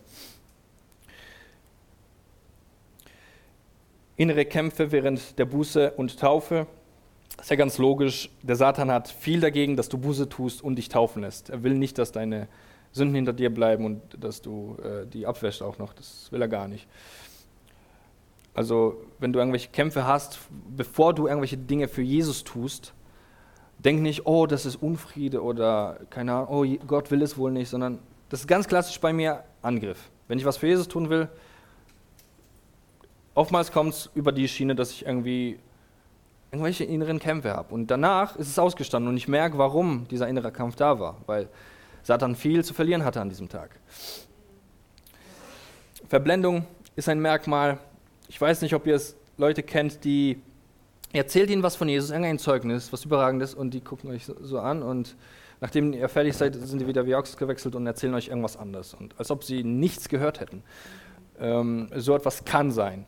Innere 4.17 4.45
Kämpfe 4.45 4.91
während 4.91 5.37
der 5.39 5.45
Buße 5.45 5.91
und 5.91 6.19
Taufe. 6.19 6.67
Ist 7.39 7.49
ja 7.49 7.55
ganz 7.55 7.77
logisch. 7.77 8.29
Der 8.41 8.55
Satan 8.55 8.91
hat 8.91 9.07
viel 9.07 9.39
dagegen, 9.39 9.77
dass 9.77 9.87
du 9.87 9.97
Buße 9.97 10.27
tust 10.27 10.61
und 10.61 10.75
dich 10.75 10.89
taufen 10.89 11.21
lässt. 11.21 11.49
Er 11.49 11.63
will 11.63 11.75
nicht, 11.75 11.97
dass 11.97 12.11
deine 12.11 12.49
Sünden 12.91 13.15
hinter 13.15 13.33
dir 13.33 13.53
bleiben 13.53 13.85
und 13.85 14.01
dass 14.17 14.41
du 14.41 14.77
äh, 14.83 15.05
die 15.05 15.25
abwäschst 15.25 15.61
auch 15.61 15.77
noch. 15.77 15.93
Das 15.93 16.31
will 16.31 16.41
er 16.41 16.47
gar 16.47 16.67
nicht. 16.67 16.87
Also, 18.53 19.05
wenn 19.19 19.31
du 19.31 19.39
irgendwelche 19.39 19.69
Kämpfe 19.69 20.05
hast, 20.05 20.39
bevor 20.75 21.13
du 21.13 21.27
irgendwelche 21.27 21.57
Dinge 21.57 21.87
für 21.87 22.01
Jesus 22.01 22.43
tust, 22.43 22.93
denk 23.79 24.01
nicht, 24.01 24.25
oh, 24.25 24.45
das 24.45 24.65
ist 24.65 24.75
Unfriede 24.75 25.41
oder 25.41 25.99
keine 26.09 26.33
Ahnung, 26.33 26.47
oh, 26.49 26.85
Gott 26.85 27.11
will 27.11 27.21
es 27.21 27.37
wohl 27.37 27.51
nicht, 27.51 27.69
sondern 27.69 27.99
das 28.29 28.41
ist 28.41 28.47
ganz 28.47 28.67
klassisch 28.67 28.99
bei 28.99 29.13
mir 29.13 29.43
Angriff. 29.61 30.09
Wenn 30.27 30.37
ich 30.37 30.45
was 30.45 30.57
für 30.57 30.67
Jesus 30.67 30.87
tun 30.87 31.09
will, 31.09 31.27
oftmals 33.33 33.71
kommt 33.71 33.93
es 33.93 34.09
über 34.13 34.31
die 34.31 34.47
Schiene, 34.47 34.75
dass 34.75 34.91
ich 34.91 35.05
irgendwie 35.05 35.59
irgendwelche 36.51 36.83
inneren 36.83 37.19
Kämpfe 37.19 37.51
habe. 37.51 37.73
Und 37.73 37.87
danach 37.87 38.35
ist 38.35 38.47
es 38.47 38.59
ausgestanden 38.59 39.09
und 39.09 39.17
ich 39.17 39.27
merke, 39.27 39.57
warum 39.57 40.07
dieser 40.09 40.27
innere 40.27 40.51
Kampf 40.51 40.75
da 40.75 40.99
war, 40.99 41.17
weil 41.25 41.47
Satan 42.03 42.35
viel 42.35 42.63
zu 42.63 42.73
verlieren 42.73 43.03
hatte 43.05 43.21
an 43.21 43.29
diesem 43.29 43.49
Tag. 43.49 43.79
Verblendung 46.07 46.65
ist 46.95 47.07
ein 47.07 47.19
Merkmal. 47.19 47.77
Ich 48.27 48.39
weiß 48.39 48.61
nicht, 48.61 48.73
ob 48.73 48.87
ihr 48.87 48.95
es 48.95 49.15
Leute 49.37 49.63
kennt, 49.63 50.03
die 50.03 50.41
erzählt 51.13 51.49
ihnen 51.49 51.63
was 51.63 51.75
von 51.75 51.89
Jesus, 51.89 52.09
irgendein 52.09 52.39
Zeugnis, 52.39 52.93
was 52.93 53.05
überragendes, 53.05 53.53
und 53.53 53.73
die 53.73 53.81
gucken 53.81 54.11
euch 54.11 54.25
so 54.25 54.59
an 54.59 54.83
und 54.83 55.15
nachdem 55.61 55.93
ihr 55.93 56.07
fertig 56.09 56.35
seid, 56.35 56.55
sind 56.55 56.79
die 56.79 56.87
wieder 56.87 57.05
wie 57.05 57.15
Ochs 57.15 57.37
gewechselt 57.37 57.75
und 57.75 57.85
erzählen 57.85 58.13
euch 58.13 58.27
irgendwas 58.27 58.57
anderes. 58.57 58.93
Und 58.93 59.17
als 59.17 59.31
ob 59.31 59.43
sie 59.43 59.63
nichts 59.63 60.09
gehört 60.09 60.39
hätten. 60.39 60.63
Ähm, 61.39 61.89
so 61.95 62.15
etwas 62.15 62.45
kann 62.45 62.71
sein. 62.71 63.05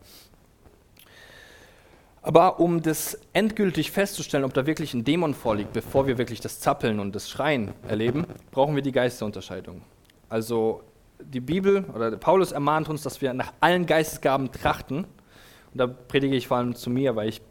Aber 2.23 2.59
um 2.59 2.81
das 2.81 3.19
endgültig 3.33 3.91
festzustellen, 3.91 4.43
ob 4.43 4.53
da 4.53 4.67
wirklich 4.67 4.93
ein 4.93 5.03
Dämon 5.03 5.33
vorliegt, 5.33 5.73
bevor 5.73 6.05
wir 6.05 6.17
wirklich 6.17 6.39
das 6.39 6.59
Zappeln 6.59 6.99
und 6.99 7.15
das 7.15 7.29
Schreien 7.29 7.73
erleben, 7.87 8.25
brauchen 8.51 8.75
wir 8.75 8.83
die 8.83 8.91
Geisterunterscheidung. 8.91 9.81
Also 10.29 10.83
die 11.19 11.39
Bibel 11.39 11.85
oder 11.95 12.11
Paulus 12.17 12.51
ermahnt 12.51 12.89
uns, 12.89 13.01
dass 13.01 13.21
wir 13.21 13.33
nach 13.33 13.53
allen 13.59 13.85
Geistesgaben 13.85 14.51
trachten. 14.51 14.97
Und 14.97 15.77
da 15.77 15.87
predige 15.87 16.35
ich 16.35 16.47
vor 16.47 16.57
allem 16.57 16.75
zu 16.75 16.89
mir, 16.89 17.15
weil 17.15 17.29
ich 17.29 17.41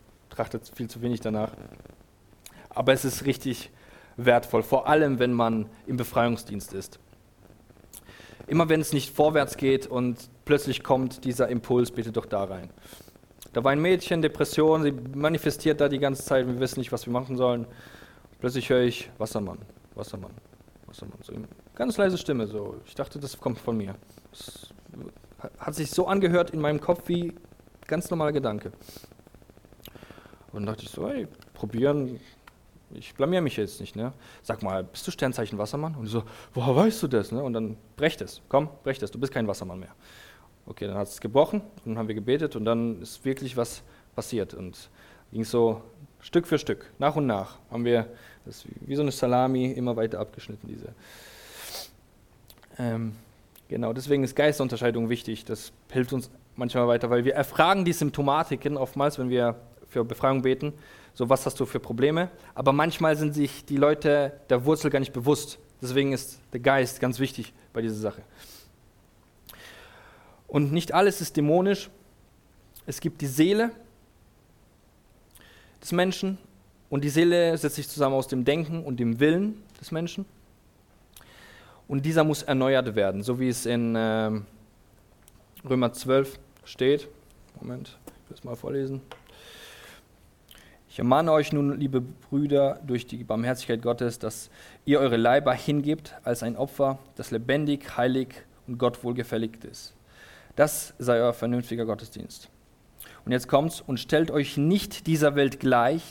trachte 0.40 0.60
viel 0.74 0.88
zu 0.88 1.02
wenig 1.02 1.20
danach. 1.20 1.52
Aber 2.70 2.92
es 2.92 3.04
ist 3.04 3.26
richtig 3.26 3.70
wertvoll, 4.16 4.62
vor 4.62 4.88
allem 4.88 5.18
wenn 5.18 5.32
man 5.32 5.66
im 5.86 5.96
Befreiungsdienst 5.96 6.72
ist. 6.72 6.98
Immer 8.46 8.68
wenn 8.68 8.80
es 8.80 8.92
nicht 8.92 9.14
vorwärts 9.14 9.56
geht 9.56 9.86
und 9.86 10.30
plötzlich 10.44 10.82
kommt 10.82 11.24
dieser 11.24 11.48
Impuls, 11.48 11.90
bitte 11.90 12.10
doch 12.10 12.26
da 12.26 12.44
rein. 12.44 12.70
Da 13.52 13.62
war 13.64 13.72
ein 13.72 13.82
Mädchen, 13.82 14.22
Depression, 14.22 14.82
sie 14.82 14.92
manifestiert 15.14 15.80
da 15.80 15.88
die 15.88 15.98
ganze 15.98 16.24
Zeit, 16.24 16.46
wir 16.46 16.58
wissen 16.58 16.78
nicht, 16.78 16.90
was 16.90 17.06
wir 17.06 17.12
machen 17.12 17.36
sollen. 17.36 17.66
Plötzlich 18.38 18.70
höre 18.70 18.82
ich 18.82 19.10
Wassermann, 19.18 19.58
Wassermann, 19.94 20.32
Wassermann. 20.86 21.18
So 21.22 21.34
ganz 21.74 21.96
leise 21.98 22.16
Stimme, 22.16 22.46
so. 22.46 22.76
Ich 22.86 22.94
dachte, 22.94 23.18
das 23.18 23.38
kommt 23.38 23.58
von 23.58 23.76
mir. 23.76 23.94
Das 24.30 24.72
hat 25.58 25.74
sich 25.74 25.90
so 25.90 26.06
angehört 26.06 26.50
in 26.50 26.60
meinem 26.60 26.80
Kopf 26.80 27.08
wie 27.08 27.34
ganz 27.86 28.08
normaler 28.10 28.32
Gedanke. 28.32 28.72
Und 30.52 30.66
dachte 30.66 30.82
ich 30.84 30.90
so, 30.90 31.08
hey, 31.08 31.28
probieren, 31.54 32.18
ich 32.92 33.14
blamier 33.14 33.40
mich 33.40 33.56
jetzt 33.56 33.80
nicht. 33.80 33.96
Ne? 33.96 34.12
Sag 34.42 34.62
mal, 34.62 34.84
bist 34.84 35.06
du 35.06 35.10
Sternzeichen 35.10 35.58
Wassermann? 35.58 35.94
Und 35.94 36.06
ich 36.06 36.12
so, 36.12 36.24
woher 36.54 36.74
weißt 36.74 37.02
du 37.02 37.08
das? 37.08 37.32
Ne? 37.32 37.42
Und 37.42 37.52
dann 37.52 37.76
brech 37.96 38.20
es, 38.20 38.42
komm, 38.48 38.68
brech 38.82 39.00
es, 39.00 39.10
du 39.10 39.18
bist 39.18 39.32
kein 39.32 39.46
Wassermann 39.46 39.78
mehr. 39.78 39.94
Okay, 40.66 40.86
dann 40.86 40.96
hat 40.96 41.08
es 41.08 41.20
gebrochen 41.20 41.62
dann 41.84 41.98
haben 41.98 42.06
wir 42.06 42.14
gebetet 42.14 42.54
und 42.54 42.64
dann 42.64 43.02
ist 43.02 43.24
wirklich 43.24 43.56
was 43.56 43.82
passiert 44.14 44.54
und 44.54 44.90
ging 45.32 45.44
so 45.44 45.82
Stück 46.20 46.46
für 46.46 46.58
Stück, 46.58 46.92
nach 46.98 47.16
und 47.16 47.26
nach 47.26 47.58
haben 47.70 47.84
wir 47.84 48.06
das 48.44 48.64
wie 48.80 48.94
so 48.94 49.02
eine 49.02 49.10
Salami 49.10 49.72
immer 49.72 49.96
weiter 49.96 50.20
abgeschnitten, 50.20 50.68
diese. 50.68 50.92
Ähm, 52.78 53.16
genau, 53.68 53.92
deswegen 53.92 54.22
ist 54.22 54.36
Geisterunterscheidung 54.36 55.08
wichtig. 55.08 55.44
Das 55.44 55.72
hilft 55.90 56.12
uns 56.12 56.30
manchmal 56.56 56.86
weiter, 56.88 57.10
weil 57.10 57.24
wir 57.24 57.34
erfragen 57.34 57.84
die 57.84 57.92
Symptomatiken 57.92 58.76
oftmals, 58.76 59.18
wenn 59.18 59.30
wir 59.30 59.56
für 59.90 60.04
Befreiung 60.04 60.42
beten. 60.42 60.72
So, 61.12 61.28
was 61.28 61.44
hast 61.44 61.60
du 61.60 61.66
für 61.66 61.80
Probleme? 61.80 62.30
Aber 62.54 62.72
manchmal 62.72 63.16
sind 63.16 63.34
sich 63.34 63.64
die 63.64 63.76
Leute 63.76 64.32
der 64.48 64.64
Wurzel 64.64 64.90
gar 64.90 65.00
nicht 65.00 65.12
bewusst. 65.12 65.58
Deswegen 65.82 66.12
ist 66.12 66.40
der 66.52 66.60
Geist 66.60 67.00
ganz 67.00 67.18
wichtig 67.18 67.52
bei 67.72 67.82
dieser 67.82 67.96
Sache. 67.96 68.22
Und 70.46 70.72
nicht 70.72 70.94
alles 70.94 71.20
ist 71.20 71.36
dämonisch. 71.36 71.90
Es 72.86 73.00
gibt 73.00 73.20
die 73.20 73.26
Seele 73.26 73.70
des 75.82 75.92
Menschen 75.92 76.38
und 76.88 77.04
die 77.04 77.08
Seele 77.08 77.56
setzt 77.56 77.76
sich 77.76 77.88
zusammen 77.88 78.14
aus 78.14 78.28
dem 78.28 78.44
Denken 78.44 78.84
und 78.84 78.98
dem 78.98 79.20
Willen 79.20 79.62
des 79.80 79.90
Menschen. 79.92 80.24
Und 81.88 82.04
dieser 82.06 82.24
muss 82.24 82.42
erneuert 82.42 82.94
werden, 82.94 83.22
so 83.22 83.40
wie 83.40 83.48
es 83.48 83.66
in 83.66 83.96
äh, 83.96 84.30
Römer 85.68 85.92
12 85.92 86.38
steht. 86.64 87.08
Moment, 87.60 87.98
ich 88.06 88.30
will 88.30 88.36
es 88.36 88.44
mal 88.44 88.56
vorlesen. 88.56 89.00
Ich 90.92 90.98
ermahne 90.98 91.30
euch 91.30 91.52
nun, 91.52 91.78
liebe 91.78 92.00
Brüder, 92.00 92.80
durch 92.84 93.06
die 93.06 93.22
Barmherzigkeit 93.22 93.80
Gottes, 93.80 94.18
dass 94.18 94.50
ihr 94.84 94.98
eure 94.98 95.16
Leiber 95.16 95.54
hingebt 95.54 96.14
als 96.24 96.42
ein 96.42 96.56
Opfer, 96.56 96.98
das 97.14 97.30
lebendig, 97.30 97.96
heilig 97.96 98.34
und 98.66 98.76
Gott 98.76 99.04
wohlgefällig 99.04 99.62
ist. 99.70 99.94
Das 100.56 100.92
sei 100.98 101.20
euer 101.20 101.32
vernünftiger 101.32 101.86
Gottesdienst. 101.86 102.48
Und 103.24 103.30
jetzt 103.30 103.46
kommt's 103.46 103.80
und 103.80 104.00
stellt 104.00 104.32
euch 104.32 104.56
nicht 104.56 105.06
dieser 105.06 105.36
Welt 105.36 105.60
gleich, 105.60 106.02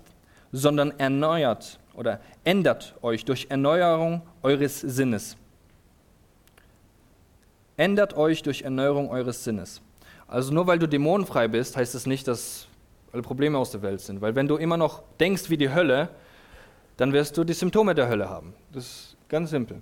sondern 0.54 0.98
erneuert 0.98 1.78
oder 1.94 2.22
ändert 2.46 2.96
euch 3.02 3.26
durch 3.26 3.48
Erneuerung 3.50 4.22
eures 4.44 4.80
Sinnes. 4.80 5.36
Ändert 7.76 8.14
euch 8.16 8.44
durch 8.44 8.62
Erneuerung 8.62 9.10
eures 9.10 9.44
Sinnes. 9.44 9.82
Also 10.26 10.54
nur 10.54 10.68
weil 10.68 10.80
du 10.80 10.88
dämonenfrei 10.88 11.50
bist, 11.50 11.76
heißt 11.76 11.96
es 11.96 12.04
das 12.04 12.08
nicht, 12.08 12.30
dass 12.30 12.69
alle 13.12 13.22
Probleme 13.22 13.58
aus 13.58 13.72
der 13.72 13.82
Welt 13.82 14.02
sind. 14.02 14.22
Weil 14.22 14.36
wenn 14.36 14.48
du 14.48 14.58
immer 14.58 14.78
noch 14.78 15.04
denkst 15.20 15.50
wie 15.50 15.58
die 15.58 15.74
Hölle, 15.74 16.10
dann 16.98 17.14
wirst 17.14 17.38
du 17.38 17.44
die 17.44 17.54
Symptome 17.54 17.96
der 17.96 18.10
Hölle 18.10 18.30
haben. 18.30 18.54
Das 18.72 18.86
ist 18.86 19.18
ganz 19.30 19.50
simpel. 19.50 19.82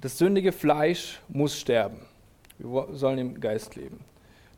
Das 0.00 0.16
sündige 0.18 0.52
Fleisch 0.52 1.20
muss 1.28 1.58
sterben. 1.58 2.00
Wir 2.58 2.88
sollen 2.92 3.18
im 3.18 3.40
Geist 3.40 3.76
leben. 3.76 4.00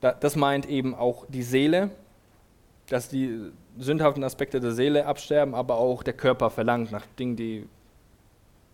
Das 0.01 0.35
meint 0.35 0.69
eben 0.69 0.95
auch 0.95 1.27
die 1.29 1.45
Seele, 1.45 1.91
dass 2.89 3.09
die 3.09 3.51
sündhaften 3.79 4.25
Aspekte 4.25 4.61
der 4.61 4.73
Seele 4.73 5.07
absterben, 5.07 5.55
aber 5.55 5.77
auch 5.77 6.03
der 6.03 6.15
Körper 6.15 6.51
verlangt 6.51 6.91
nach 6.91 7.07
Dingen, 7.19 7.37
die 7.37 7.69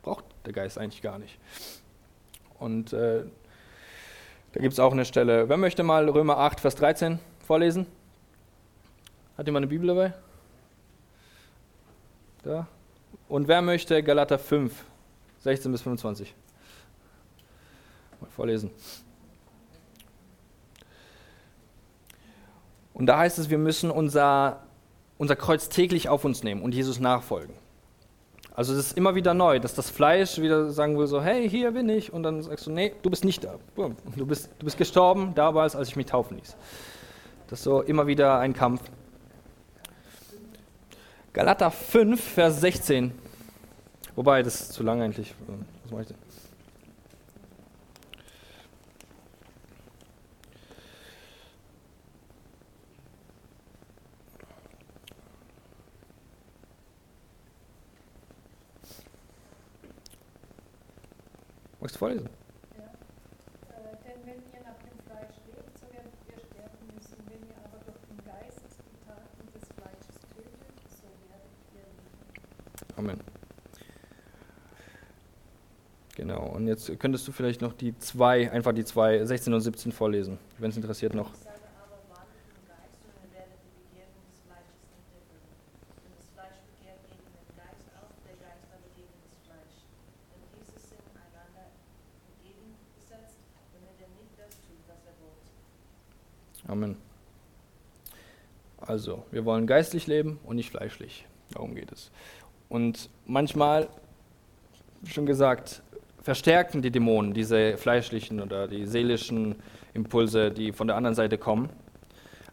braucht 0.02 0.24
der 0.46 0.54
Geist 0.54 0.78
eigentlich 0.78 1.02
gar 1.02 1.18
nicht. 1.18 1.38
Und 2.58 2.92
äh, 2.94 3.24
da 4.59 4.62
gibt 4.62 4.73
es 4.73 4.81
auch 4.81 4.90
eine 4.90 5.05
Stelle. 5.05 5.49
Wer 5.49 5.57
möchte 5.57 5.85
mal 5.85 6.09
Römer 6.09 6.38
8, 6.38 6.59
Vers 6.59 6.75
13 6.75 7.21
vorlesen? 7.47 7.87
Hat 9.37 9.47
jemand 9.47 9.62
eine 9.62 9.68
Bibel 9.68 9.87
dabei? 9.87 10.14
Da. 12.42 12.66
Und 13.29 13.47
wer 13.47 13.62
möchte 13.62 14.03
Galater 14.03 14.37
5, 14.37 14.85
16 15.42 15.71
bis 15.71 15.83
25? 15.83 16.35
Mal 18.21 18.31
vorlesen. 18.31 18.73
Und 22.94 23.07
da 23.07 23.18
heißt 23.18 23.38
es, 23.38 23.51
wir 23.51 23.59
müssen 23.59 23.92
unser, 23.92 24.64
unser 25.18 25.37
Kreuz 25.37 25.68
täglich 25.68 26.09
auf 26.09 26.25
uns 26.25 26.42
nehmen 26.42 26.62
und 26.62 26.75
Jesus 26.75 26.99
nachfolgen. 26.99 27.55
Also 28.59 28.73
es 28.73 28.87
ist 28.87 28.97
immer 28.97 29.14
wieder 29.14 29.35
neu, 29.35 29.61
dass 29.61 29.75
das 29.75 29.88
Fleisch 29.88 30.40
wieder 30.40 30.71
sagen 30.71 30.99
will 30.99 31.07
so, 31.07 31.23
hey, 31.23 31.49
hier 31.49 31.71
bin 31.71 31.88
ich. 31.88 32.12
Und 32.12 32.25
dann 32.25 32.42
sagst 32.42 32.66
du, 32.66 32.73
nee, 32.73 32.92
du 33.03 33.09
bist 33.09 33.25
nicht 33.25 33.44
da. 33.44 33.55
Du 33.77 34.27
bist, 34.27 34.51
du 34.59 34.64
bist 34.64 34.77
gestorben 34.77 35.33
damals, 35.37 35.77
als 35.77 35.90
ich 35.90 35.94
mich 35.94 36.07
taufen 36.07 36.38
ließ. 36.38 36.57
Das 37.47 37.61
ist 37.61 37.62
so 37.62 37.83
immer 37.83 38.09
wieder 38.09 38.40
ein 38.40 38.55
Kampf. 38.55 38.81
Galater 41.33 41.71
5, 41.71 42.21
Vers 42.21 42.61
16. 42.61 43.12
Wobei, 44.16 44.42
das 44.42 44.62
ist 44.62 44.73
zu 44.73 44.83
lang 44.83 45.03
eigentlich. 45.03 45.37
Was 45.85 45.92
mache 45.92 46.03
ich 46.03 46.09
denn? 46.09 46.16
Magst 61.80 61.94
du 61.94 61.98
vorlesen? 61.98 62.28
Ja. 62.76 62.84
Äh, 62.84 63.96
denn 64.04 64.26
wenn 64.26 64.40
ihr 64.52 64.62
nach 64.64 64.78
dem 64.82 64.98
Fleisch 65.06 65.36
lebt, 65.46 65.78
so 65.78 65.86
werdet 65.92 66.12
ihr 66.26 66.38
sterben 66.38 66.86
müssen. 66.94 67.16
Wenn 67.28 67.42
ihr 67.48 67.56
aber 67.64 67.78
durch 67.86 68.02
den 68.08 68.18
Geist 68.24 68.66
die 68.84 68.98
Taten 69.06 69.46
des 69.52 69.68
Fleisches 69.76 70.16
tötet, 70.34 70.76
so 70.90 71.06
werdet 71.28 71.54
ihr 71.74 71.86
leben. 71.86 72.96
Amen. 72.96 73.20
Genau, 76.18 76.46
und 76.48 76.66
jetzt 76.66 76.98
könntest 76.98 77.28
du 77.28 77.32
vielleicht 77.32 77.60
noch 77.60 77.72
die 77.72 77.96
zwei, 77.98 78.50
einfach 78.50 78.72
die 78.72 78.84
zwei, 78.84 79.24
16 79.24 79.54
und 79.54 79.60
17 79.60 79.92
vorlesen, 79.92 80.36
wenn 80.58 80.70
es 80.70 80.76
interessiert 80.76 81.14
noch. 81.14 81.32
Ich 81.32 81.38
sage 81.38 81.62
aber, 81.78 81.94
wandelt 82.10 82.42
im 82.50 82.66
Geist 82.66 82.98
und 83.06 83.14
ihr 83.22 83.30
werdet 83.38 83.54
die 83.62 83.70
Begierden 83.78 84.18
des 84.26 84.42
Fleisches 84.42 84.82
nicht 84.98 85.14
erfüllen. 85.14 85.46
Denn 86.02 86.10
das 86.18 86.26
Fleisch 86.34 86.58
begehrt 86.74 87.06
gegen 87.06 87.22
den 87.22 87.46
Geist 87.54 87.86
auf, 88.02 88.10
der 88.26 88.34
Geist 88.34 88.66
aber 88.66 88.90
gegen 88.98 89.14
das 89.30 89.38
Fleisch. 89.46 89.78
Denn 90.34 90.42
diese 90.58 90.74
sind 90.90 91.06
einander 91.14 91.70
entgegengesetzt, 91.70 93.38
damit 93.70 93.94
er 94.02 94.10
nicht 94.18 94.34
das 94.34 94.58
tut, 94.66 94.82
was 94.90 95.00
er 95.06 95.14
wollt. 95.22 95.46
Amen. 96.66 96.98
Also, 98.98 99.22
wir 99.30 99.44
wollen 99.44 99.68
geistlich 99.68 100.08
leben 100.08 100.40
und 100.44 100.56
nicht 100.56 100.70
fleischlich. 100.70 101.24
Darum 101.52 101.76
geht 101.76 101.92
es. 101.92 102.11
Und 102.68 103.11
manchmal, 103.26 103.87
schon 105.06 105.24
gesagt, 105.24 105.82
verstärken 106.20 106.82
die 106.82 106.90
Dämonen 106.90 107.32
diese 107.32 107.76
fleischlichen 107.76 108.40
oder 108.40 108.66
die 108.66 108.87
seelischen 108.87 109.54
Impulse, 109.94 110.50
die 110.50 110.72
von 110.72 110.88
der 110.88 110.96
anderen 110.96 111.14
Seite 111.14 111.38
kommen. 111.38 111.68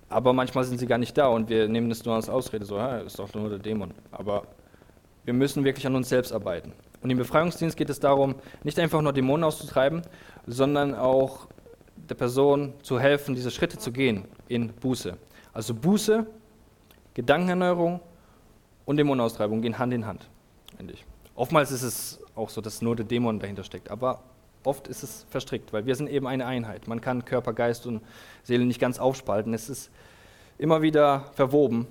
Aber 0.07 0.33
manchmal 0.33 0.65
sind 0.65 0.77
sie 0.77 0.85
gar 0.85 0.99
nicht 0.99 1.17
da 1.17 1.29
und 1.29 1.49
wir 1.49 1.67
nehmen 1.67 1.89
es 1.89 2.05
nur 2.05 2.13
als 2.13 2.29
Ausrede, 2.29 2.63
so, 2.63 2.77
ja, 2.77 2.99
ist 2.99 3.17
doch 3.17 3.33
nur 3.33 3.49
der 3.49 3.57
Dämon. 3.57 3.95
Aber 4.11 4.43
wir 5.23 5.33
müssen 5.33 5.63
wirklich 5.63 5.87
an 5.87 5.95
uns 5.95 6.09
selbst 6.09 6.31
arbeiten. 6.31 6.73
Und 7.01 7.09
im 7.09 7.17
Befreiungsdienst 7.17 7.75
geht 7.75 7.89
es 7.89 7.99
darum, 7.99 8.35
nicht 8.63 8.77
einfach 8.77 9.01
nur 9.01 9.13
Dämonen 9.13 9.43
auszutreiben, 9.43 10.03
sondern 10.45 10.93
auch 10.93 11.47
der 12.07 12.13
Person 12.13 12.75
zu 12.83 12.99
helfen, 12.99 13.33
diese 13.33 13.49
Schritte 13.49 13.79
zu 13.79 13.91
gehen 13.91 14.25
in 14.47 14.67
Buße. 14.73 15.17
Also 15.55 15.73
Buße, 15.73 16.27
Gedankenerneuerung 17.13 18.01
und 18.83 18.97
Dämonenaustreibung 18.97 19.61
gehen 19.61 19.79
Hand 19.79 19.93
in 19.93 20.05
Hand. 20.05 20.27
Eigentlich. 20.77 21.05
Oftmals 21.33 21.71
ist 21.71 21.81
es 21.81 22.19
auch 22.35 22.49
so, 22.49 22.59
dass 22.59 22.81
nur 22.81 22.97
der 22.97 23.05
Dämon 23.05 23.39
dahinter 23.39 23.63
steckt, 23.63 23.89
aber 23.89 24.21
oft 24.65 24.89
ist 24.89 25.01
es 25.01 25.25
verstrickt, 25.29 25.71
weil 25.71 25.85
wir 25.85 25.95
sind 25.95 26.09
eben 26.09 26.27
eine 26.27 26.45
Einheit. 26.45 26.89
Man 26.89 26.99
kann 26.99 27.23
Körper, 27.23 27.53
Geist 27.53 27.87
und 27.87 28.01
Seele 28.43 28.65
nicht 28.65 28.81
ganz 28.81 28.99
aufspalten. 28.99 29.53
Es 29.53 29.69
ist 29.69 29.91
immer 30.57 30.81
wieder 30.81 31.31
verwoben. 31.35 31.87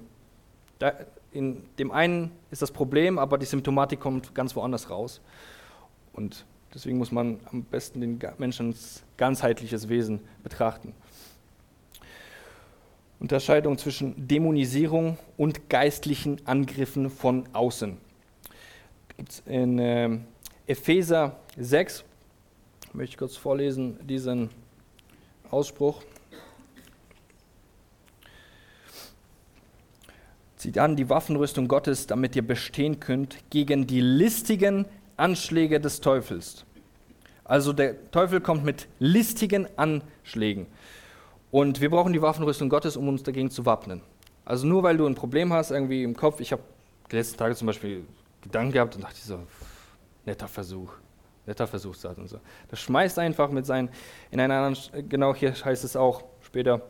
Da, 0.79 0.93
in 1.33 1.63
dem 1.79 1.91
einen 1.91 2.33
ist 2.51 2.61
das 2.61 2.71
Problem, 2.71 3.19
aber 3.19 3.39
die 3.39 3.47
Symptomatik 3.47 3.99
kommt 3.99 4.35
ganz 4.35 4.55
woanders 4.55 4.91
raus. 4.91 5.23
Und 6.13 6.45
deswegen 6.75 6.99
muss 6.99 7.11
man 7.11 7.41
am 7.51 7.63
besten 7.63 8.03
den 8.03 8.21
Menschen 8.37 8.69
als 8.69 9.05
ganzheitliches 9.17 9.89
Wesen 9.89 10.21
betrachten. 10.43 10.93
Unterscheidung 13.21 13.79
zwischen 13.79 14.29
Dämonisierung 14.29 15.19
und 15.37 15.69
geistlichen 15.71 16.41
Angriffen 16.47 17.11
von 17.11 17.49
außen. 17.53 17.97
Gibt 19.17 19.31
es 19.31 19.43
in 19.47 19.79
äh, 19.79 20.19
Epheser 20.67 21.37
6, 21.57 22.05
möchte 22.93 23.13
ich 23.13 23.17
kurz 23.19 23.37
vorlesen, 23.37 23.99
diesen 24.07 24.51
Ausspruch. 25.51 26.03
Zieht 30.57 30.79
an 30.79 30.97
die 30.97 31.09
Waffenrüstung 31.11 31.69
Gottes, 31.69 32.07
damit 32.07 32.35
ihr 32.37 32.47
bestehen 32.47 32.99
könnt 32.99 33.37
gegen 33.51 33.87
die 33.87 34.01
listigen 34.01 34.87
Anschläge 35.17 35.79
des 35.79 36.01
Teufels. 36.01 36.65
Also 37.45 37.73
der 37.75 38.11
Teufel 38.11 38.41
kommt 38.41 38.65
mit 38.65 38.89
listigen 38.99 39.69
Anschlägen. 39.77 40.67
Und 41.55 41.81
wir 41.81 41.89
brauchen 41.89 42.13
die 42.13 42.21
Waffenrüstung 42.21 42.69
Gottes, 42.69 42.97
um 42.97 43.07
uns 43.07 43.23
dagegen 43.23 43.49
zu 43.49 43.65
wappnen. 43.65 44.01
Also 44.45 44.67
nur 44.67 44.83
weil 44.83 44.97
du 44.97 45.07
ein 45.07 45.15
Problem 45.15 45.53
hast, 45.53 45.71
irgendwie 45.71 46.03
im 46.03 46.17
Kopf, 46.17 46.41
ich 46.41 46.51
habe 46.51 46.63
die 47.13 47.15
letzten 47.15 47.39
Tage 47.39 47.55
zum 47.55 47.69
Beispiel 47.69 48.05
Gedanken 48.43 48.73
gehabt 48.73 48.97
und 48.97 49.03
dachte 49.03 49.21
so, 49.21 49.39
netter 50.27 50.49
Versuch, 50.49 50.91
netter 51.47 51.69
Versuchssatz 51.69 52.19
und 52.19 52.29
so. 52.29 52.41
Das 52.71 52.81
schmeißt 52.81 53.21
einfach 53.21 53.51
mit 53.51 53.67
seinen, 53.67 53.89
in 54.33 54.41
einer 54.41 54.57
anderen, 54.57 55.09
genau 55.09 55.33
hier 55.33 55.55
heißt 55.55 55.85
es 55.85 55.95
auch 55.95 56.25
später, 56.41 56.81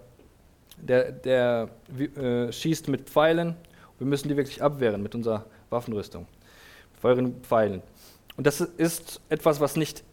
der, 0.79 1.12
der 1.12 1.68
äh, 1.98 2.50
schießt 2.50 2.88
mit 2.88 3.11
Pfeilen. 3.11 3.57
Wir 3.98 4.07
müssen 4.07 4.29
die 4.29 4.37
wirklich 4.38 4.62
abwehren 4.62 5.03
mit 5.03 5.14
unserer 5.14 5.44
Waffenrüstung. 5.68 6.27
Mit 6.94 7.05
euren 7.05 7.42
Pfeilen. 7.42 7.83
Und 8.38 8.46
das 8.46 8.62
ist 8.62 9.20
etwas, 9.29 9.61
was 9.61 9.77
nicht 9.77 10.05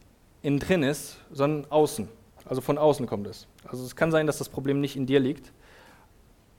innen 0.42 0.60
drin 0.60 0.84
ist, 0.84 1.20
sondern 1.32 1.72
außen. 1.72 2.10
Also 2.46 2.62
von 2.62 2.78
außen 2.78 3.06
kommt 3.06 3.28
es. 3.28 3.48
Also 3.66 3.84
es 3.84 3.96
kann 3.96 4.12
sein, 4.12 4.28
dass 4.28 4.38
das 4.38 4.50
Problem 4.50 4.82
nicht 4.82 4.96
in 4.96 5.06
dir 5.06 5.20
liegt. 5.20 5.52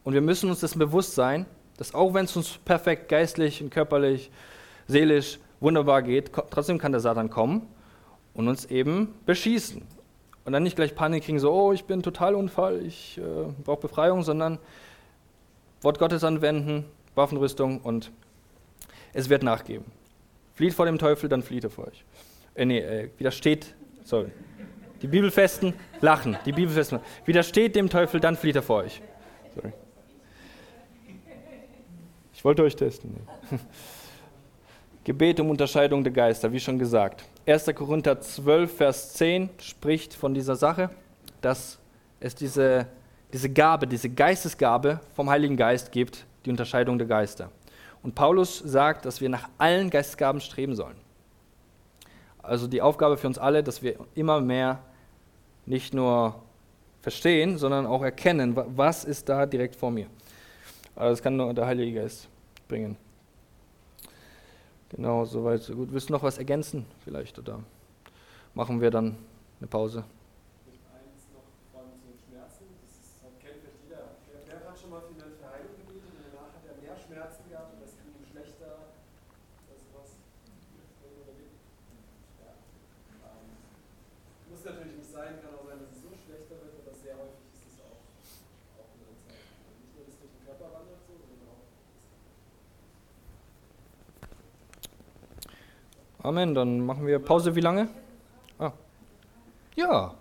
Und 0.05 0.15
wir 0.15 0.21
müssen 0.21 0.51
uns 0.51 0.61
das 0.61 0.77
bewusst 0.77 1.15
sein, 1.15 1.47
dass 1.77 1.95
auch 1.95 2.15
wenn 2.15 2.25
es 2.25 2.37
uns 2.37 2.59
perfekt 2.65 3.09
geistlich 3.09 3.63
und 3.63 3.71
körperlich, 3.71 4.31
seelisch 4.89 5.39
wunderbar 5.61 6.03
geht, 6.03 6.33
trotzdem 6.51 6.79
kann 6.79 6.93
der 6.93 7.01
Satan 7.01 7.31
kommen 7.31 7.67
und 8.35 8.49
uns 8.49 8.65
eben 8.67 9.15
beschießen. 9.27 9.83
Und 10.45 10.53
dann 10.53 10.65
nicht 10.65 10.75
gleich 10.75 10.95
Panik 10.95 11.25
kriegen, 11.25 11.39
so, 11.39 11.53
oh, 11.53 11.73
ich 11.73 11.85
bin 11.85 12.03
total 12.03 12.35
Unfall, 12.35 12.85
ich 12.85 13.19
äh, 13.19 13.23
brauche 13.63 13.83
Befreiung, 13.83 14.23
sondern 14.23 14.59
Wort 15.83 15.99
Gottes 15.99 16.25
anwenden, 16.25 16.85
Waffenrüstung 17.15 17.81
und 17.81 18.11
es 19.13 19.29
wird 19.29 19.45
nachgeben. 19.45 19.85
Flieht 20.55 20.75
vor 20.75 20.87
dem 20.87 20.99
Teufel, 20.99 21.29
dann 21.29 21.43
flieht 21.43 21.65
er 21.65 21.71
vor 21.71 21.87
euch. 21.87 22.05
Äh, 22.55 22.65
nee, 22.65 22.79
äh, 22.81 23.11
widersteht, 23.19 23.75
sorry. 24.05 24.31
Die 25.03 25.09
Bibelfesten 25.09 25.75
lachen, 26.01 26.37
die 26.47 26.53
Bibelfesten 26.53 27.01
widersteht 27.25 27.75
dem 27.77 27.91
Teufel, 27.91 28.21
dann 28.21 28.37
flieht 28.37 28.57
er 28.57 28.63
vor 28.63 28.85
euch. 28.85 29.03
Sorry. 29.55 29.73
Ich 32.33 32.45
wollte 32.45 32.63
euch 32.63 32.77
testen. 32.77 33.17
Gebet 35.05 35.41
um 35.41 35.51
Unterscheidung 35.51 36.05
der 36.05 36.13
Geister, 36.13 36.53
wie 36.53 36.61
schon 36.61 36.79
gesagt. 36.79 37.25
1. 37.47 37.67
Korinther 37.75 38.21
12, 38.21 38.77
Vers 38.77 39.15
10 39.15 39.51
spricht 39.59 40.15
von 40.15 40.33
dieser 40.33 40.55
Sache, 40.55 40.91
dass 41.41 41.79
es 42.21 42.37
diese, 42.37 42.87
diese 43.33 43.51
Gabe, 43.51 43.89
diese 43.89 44.09
Geistesgabe 44.09 45.01
vom 45.15 45.29
Heiligen 45.29 45.57
Geist 45.57 45.91
gibt, 45.91 46.25
die 46.45 46.51
Unterscheidung 46.51 46.99
der 46.99 47.09
Geister. 47.09 47.51
Und 48.03 48.15
Paulus 48.15 48.59
sagt, 48.59 49.05
dass 49.05 49.21
wir 49.21 49.29
nach 49.29 49.49
allen 49.59 49.91
Geistesgaben 49.91 50.41
streben 50.41 50.77
sollen. 50.77 50.97
Also 52.43 52.67
die 52.67 52.83
Aufgabe 52.83 53.17
für 53.17 53.27
uns 53.27 53.39
alle, 53.39 53.63
dass 53.63 53.83
wir 53.83 53.97
immer 54.15 54.41
mehr 54.41 54.81
nicht 55.67 55.95
nur 55.95 56.43
verstehen, 57.01 57.59
sondern 57.59 57.87
auch 57.87 58.03
erkennen, 58.03 58.57
was 58.57 59.05
ist 59.05 59.29
da 59.29 59.47
direkt 59.47 59.77
vor 59.77 59.91
mir. 59.91 60.07
Das 60.95 61.23
kann 61.23 61.37
nur 61.37 61.53
der 61.55 61.67
Heilige 61.67 62.01
Geist 62.01 62.29
bringen. 62.69 62.97
Genau, 64.91 65.25
soweit, 65.25 65.63
so 65.63 65.75
gut. 65.75 65.91
Willst 65.91 66.11
du 66.11 66.13
noch 66.13 66.23
was 66.23 66.39
ergänzen 66.39 66.85
vielleicht 67.03 67.39
oder 67.39 67.61
machen 68.55 68.81
wir 68.81 68.91
dann 68.91 69.17
eine 69.59 69.67
Pause? 69.69 70.05
Amen. 96.23 96.55
Dann 96.55 96.81
machen 96.87 97.07
wir 97.07 97.19
Pause. 97.19 97.55
Wie 97.57 97.61
lange? 97.61 97.89
Ah. 98.59 98.73
Ja. 99.75 100.15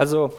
Also, 0.00 0.32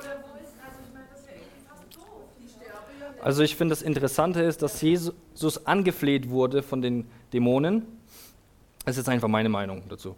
also 3.23 3.43
ich 3.43 3.55
finde 3.55 3.73
das 3.73 3.81
Interessante 3.81 4.41
ist, 4.41 4.61
dass 4.61 4.81
Jesus 4.81 5.65
angefleht 5.65 6.29
wurde 6.29 6.63
von 6.63 6.81
den 6.81 7.07
Dämonen. 7.33 7.85
Das 8.85 8.95
ist 8.95 8.97
jetzt 8.97 9.09
einfach 9.09 9.27
meine 9.27 9.49
Meinung 9.49 9.83
dazu. 9.89 10.15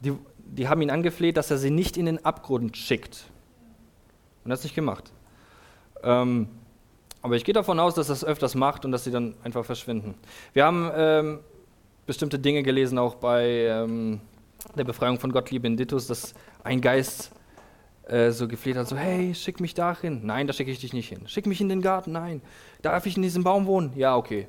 Die, 0.00 0.12
die 0.38 0.68
haben 0.68 0.82
ihn 0.82 0.90
angefleht, 0.90 1.36
dass 1.36 1.50
er 1.50 1.58
sie 1.58 1.70
nicht 1.70 1.96
in 1.96 2.06
den 2.06 2.24
Abgrund 2.24 2.76
schickt. 2.76 3.24
Und 4.44 4.50
er 4.50 4.52
hat 4.52 4.58
es 4.58 4.64
nicht 4.64 4.74
gemacht. 4.74 5.10
Ähm, 6.02 6.48
aber 7.22 7.36
ich 7.36 7.44
gehe 7.44 7.54
davon 7.54 7.80
aus, 7.80 7.94
dass 7.94 8.10
er 8.10 8.12
es 8.12 8.24
öfters 8.24 8.54
macht 8.54 8.84
und 8.84 8.92
dass 8.92 9.04
sie 9.04 9.10
dann 9.10 9.34
einfach 9.42 9.64
verschwinden. 9.64 10.14
Wir 10.52 10.66
haben 10.66 10.90
ähm, 10.94 11.40
bestimmte 12.06 12.38
Dinge 12.38 12.62
gelesen, 12.62 12.98
auch 12.98 13.14
bei 13.14 13.46
ähm, 13.46 14.20
der 14.76 14.84
Befreiung 14.84 15.18
von 15.18 15.32
Gottlieb 15.32 15.64
in 15.64 15.78
Dittus, 15.78 16.06
dass 16.06 16.34
ein 16.62 16.82
Geist 16.82 17.30
äh, 18.06 18.30
so 18.30 18.48
gefleht 18.48 18.76
hat, 18.76 18.88
so, 18.88 18.96
hey, 18.96 19.34
schick 19.34 19.60
mich 19.60 19.74
dahin. 19.74 20.26
Nein, 20.26 20.46
da 20.46 20.52
schicke 20.52 20.70
ich 20.70 20.80
dich 20.80 20.92
nicht 20.92 21.08
hin. 21.08 21.26
Schick 21.26 21.46
mich 21.46 21.60
in 21.60 21.68
den 21.68 21.80
Garten. 21.80 22.12
Nein. 22.12 22.42
Darf 22.82 23.06
ich 23.06 23.16
in 23.16 23.22
diesem 23.22 23.44
Baum 23.44 23.66
wohnen? 23.66 23.92
Ja, 23.96 24.16
okay. 24.16 24.46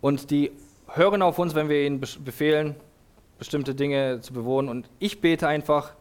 Und 0.00 0.30
die 0.30 0.50
hören 0.88 1.22
auf 1.22 1.38
uns, 1.38 1.54
wenn 1.54 1.68
wir 1.68 1.86
ihnen 1.86 2.00
befehlen, 2.00 2.74
bestimmte 3.38 3.74
Dinge 3.74 4.20
zu 4.20 4.32
bewohnen. 4.32 4.68
Und 4.68 4.88
ich 4.98 5.20
bete 5.20 5.46
einfach, 5.46 5.92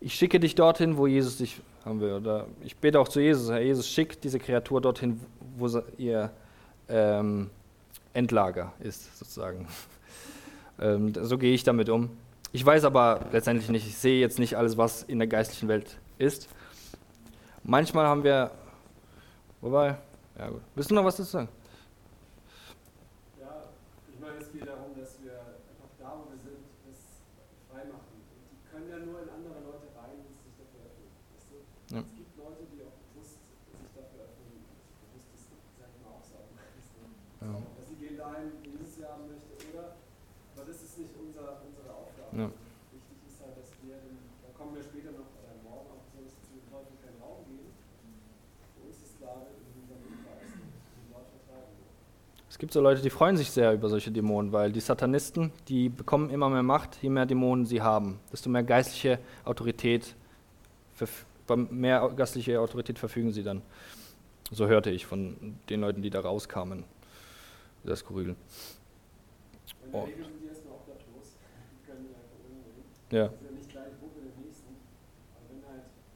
ich 0.00 0.14
schicke 0.14 0.40
dich 0.40 0.54
dorthin, 0.54 0.96
wo 0.96 1.06
Jesus 1.06 1.36
dich 1.38 1.60
haben 1.84 2.00
will. 2.00 2.14
Oder 2.14 2.46
ich 2.62 2.76
bete 2.76 2.98
auch 2.98 3.08
zu 3.08 3.20
Jesus, 3.20 3.50
Herr 3.50 3.60
Jesus, 3.60 3.88
schickt 3.88 4.24
diese 4.24 4.38
Kreatur 4.38 4.80
dorthin, 4.80 5.20
wo 5.56 5.68
ihr 5.98 6.30
ähm, 6.88 7.50
Endlager 8.14 8.72
ist, 8.80 9.18
sozusagen. 9.18 9.66
ähm, 10.80 11.12
so 11.14 11.36
gehe 11.38 11.52
ich 11.52 11.64
damit 11.64 11.88
um. 11.88 12.10
Ich 12.54 12.64
weiß 12.66 12.84
aber 12.84 13.26
letztendlich 13.32 13.70
nicht, 13.70 13.86
ich 13.86 13.96
sehe 13.96 14.20
jetzt 14.20 14.38
nicht 14.38 14.56
alles, 14.58 14.76
was 14.76 15.02
in 15.04 15.18
der 15.18 15.26
geistlichen 15.26 15.68
Welt 15.68 15.98
ist. 16.18 16.48
Manchmal 17.64 18.06
haben 18.06 18.24
wir, 18.24 18.50
wobei, 19.62 19.96
ja 20.38 20.50
gut. 20.50 20.60
Willst 20.74 20.90
du 20.90 20.94
noch 20.94 21.04
was 21.04 21.16
dazu 21.16 21.30
sagen? 21.30 21.48
Ja. 42.32 42.48
Wichtig 42.48 43.20
ist 43.28 43.44
halt, 43.44 43.60
dass 43.60 43.68
wir, 43.84 43.92
da 43.92 44.48
kommen 44.56 44.72
wir 44.72 44.80
später 44.80 45.12
noch, 45.12 45.28
oder 45.36 45.52
morgen 45.68 45.92
auch, 45.92 46.08
soll 46.16 46.24
es 46.24 46.32
zu 46.40 46.56
den 46.56 46.64
Teufel 46.64 46.96
keinen 47.04 47.20
Raum 47.20 47.44
geben. 47.44 47.76
Wo 48.80 48.88
ist 48.88 49.04
es 49.04 49.20
klar, 49.20 49.52
in 49.52 49.84
unserem 49.84 50.00
Umkreis, 50.00 50.48
die 50.48 51.12
dort 51.12 51.28
vertreiben 51.28 51.76
Es 52.48 52.51
gibt 52.62 52.72
so 52.72 52.80
Leute, 52.80 53.02
die 53.02 53.10
freuen 53.10 53.36
sich 53.36 53.50
sehr 53.50 53.72
über 53.72 53.88
solche 53.88 54.12
Dämonen, 54.12 54.52
weil 54.52 54.70
die 54.70 54.78
Satanisten, 54.78 55.50
die 55.66 55.88
bekommen 55.88 56.30
immer 56.30 56.48
mehr 56.48 56.62
Macht, 56.62 56.96
je 57.02 57.10
mehr 57.10 57.26
Dämonen 57.26 57.66
sie 57.66 57.82
haben, 57.82 58.20
desto 58.30 58.48
mehr 58.50 58.62
geistliche 58.62 59.18
Autorität, 59.44 60.14
mehr 61.70 62.08
geistliche 62.14 62.60
Autorität 62.60 63.00
verfügen 63.00 63.32
sie 63.32 63.42
dann. 63.42 63.62
So 64.52 64.68
hörte 64.68 64.90
ich 64.90 65.06
von 65.06 65.58
den 65.68 65.80
Leuten, 65.80 66.02
die 66.02 66.10
da 66.10 66.20
rauskamen. 66.20 66.84
Das 67.82 67.98
Skurril. 67.98 68.36
Oh. 69.90 70.06
Ja. 73.10 73.22
Halt, 73.22 73.32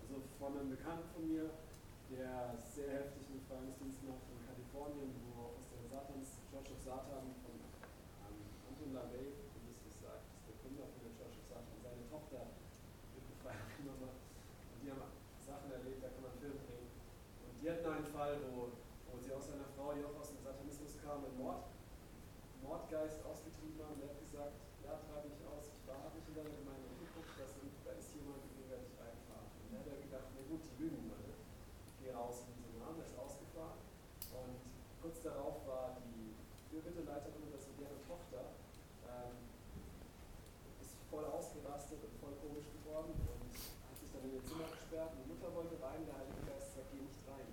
also 0.00 0.68
Bekannten 0.70 1.08
von 1.12 1.28
mir, 1.28 1.50
der 2.08 2.54
sehr 2.72 2.92
heftig 2.92 3.26
einen 3.32 3.40
Befreiungsdienst 3.40 3.98
macht 4.06 4.22
in 4.30 4.38
Kalifornien, 4.46 5.25
Satans, 5.96 6.44
Church 6.52 6.68
of 6.76 6.80
Satan 6.84 7.24
von 7.40 7.56
um, 7.56 8.36
Anton 8.68 8.92
LaVey, 8.92 9.32
wie 9.32 9.72
es 9.72 9.80
das 9.80 9.96
ist 9.96 10.44
der 10.44 10.52
Gründer 10.60 10.84
von 10.92 11.00
der 11.08 11.12
Church 11.16 11.40
of 11.40 11.44
Satan, 11.48 11.72
seine 11.80 12.04
Tochter 12.12 12.52
wird 13.16 13.24
gemacht. 13.32 14.20
Und 14.76 14.78
die 14.84 14.92
haben 14.92 15.08
Sachen 15.40 15.72
erlebt, 15.72 16.04
da 16.04 16.12
kann 16.12 16.28
man 16.28 16.36
Film 16.36 16.60
drehen. 16.68 16.92
Und 17.48 17.56
die 17.56 17.68
hatten 17.72 17.88
einen 17.88 18.12
Fall, 18.12 18.36
wo, 18.52 18.76
wo 19.08 19.16
sie 19.16 19.32
aus 19.32 19.48
einer 19.48 19.72
Frau, 19.72 19.96
die 19.96 20.04
auch 20.04 20.20
aus 20.20 20.36
dem 20.36 20.44
Satanismus 20.44 21.00
kam, 21.00 21.24
einen 21.24 21.40
Mord, 21.40 21.64
Mordgeist 22.60 23.24
ausgetrieben 23.24 23.80
haben. 23.80 23.96
Der 23.96 24.12
hat 24.12 24.20
gesagt, 24.20 24.52
ja, 24.84 25.00
treibe 25.00 25.32
ich 25.32 25.40
aus, 25.48 25.72
ich 25.72 25.84
war 25.88 26.12
nicht 26.12 26.28
in 26.28 26.36
deiner 26.36 26.52
Gemeinde 26.60 26.86
rein, 45.96 46.04
der 46.04 46.20
Heilige 46.20 46.44
Geist 46.44 46.76
sagt, 46.76 46.92
geh 46.92 47.00
nicht 47.00 47.24
rein. 47.24 47.48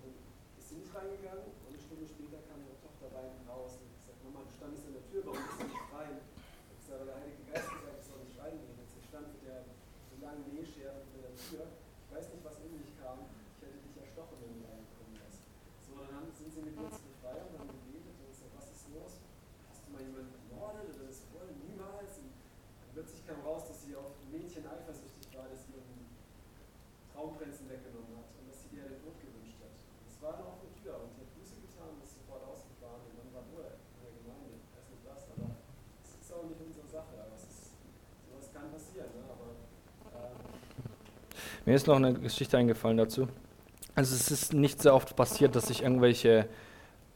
Und 0.00 0.16
ist 0.56 0.68
sie 0.72 0.80
nicht 0.80 0.92
reingegangen 0.96 1.44
und 1.44 1.68
eine 1.68 1.76
Stunde 1.76 2.08
später 2.08 2.40
kam 2.48 2.64
ihre 2.64 2.80
Tochter 2.80 3.12
bei 3.12 3.20
weinend 3.20 3.44
raus 3.44 3.76
und 3.76 3.92
hat 3.92 4.00
gesagt, 4.00 4.20
Mama, 4.24 4.40
du 4.48 4.52
standest 4.56 4.88
in 4.88 4.96
der 4.96 5.04
Tür, 5.04 5.20
warum 5.28 5.44
bist 5.44 5.60
du 5.60 5.68
nicht 5.68 5.88
rein? 5.92 6.16
Ich 6.24 6.72
habe 6.72 6.80
gesagt, 6.80 7.04
der 7.04 7.16
Heilige 7.20 7.44
Geist 7.52 7.68
gesagt, 7.68 7.98
ich 8.00 8.08
soll 8.08 8.20
nicht 8.24 8.38
reingehen. 8.40 8.74
Jetzt 8.80 8.96
stand 9.04 9.28
mit 9.36 9.44
der 9.44 9.68
so 10.08 10.14
langen 10.24 10.48
Nähschere 10.56 11.04
hinter 11.04 11.20
der 11.20 11.36
Tür. 11.36 11.62
Ich 11.68 12.08
weiß 12.08 12.26
nicht, 12.32 12.44
was 12.48 12.56
in 12.64 12.72
mich 12.80 12.96
kam. 12.96 13.28
Ich 13.28 13.60
hätte 13.60 13.76
dich 13.76 13.96
erstochen, 14.00 14.40
wenn 14.40 14.56
du 14.56 14.64
reinkommen 14.64 15.12
wärst. 15.20 15.44
So, 15.84 16.00
dann 16.00 16.32
sind 16.32 16.48
sie 16.48 16.64
mit 16.64 16.74
mir 16.80 16.88
Mir 41.66 41.74
ist 41.74 41.86
noch 41.86 41.96
eine 41.96 42.14
Geschichte 42.14 42.56
eingefallen 42.56 42.96
dazu. 42.96 43.28
Also 43.94 44.14
es 44.14 44.30
ist 44.30 44.54
nicht 44.54 44.80
sehr 44.80 44.94
oft 44.94 45.14
passiert, 45.14 45.54
dass 45.54 45.68
ich 45.68 45.82
irgendwelche, 45.82 46.48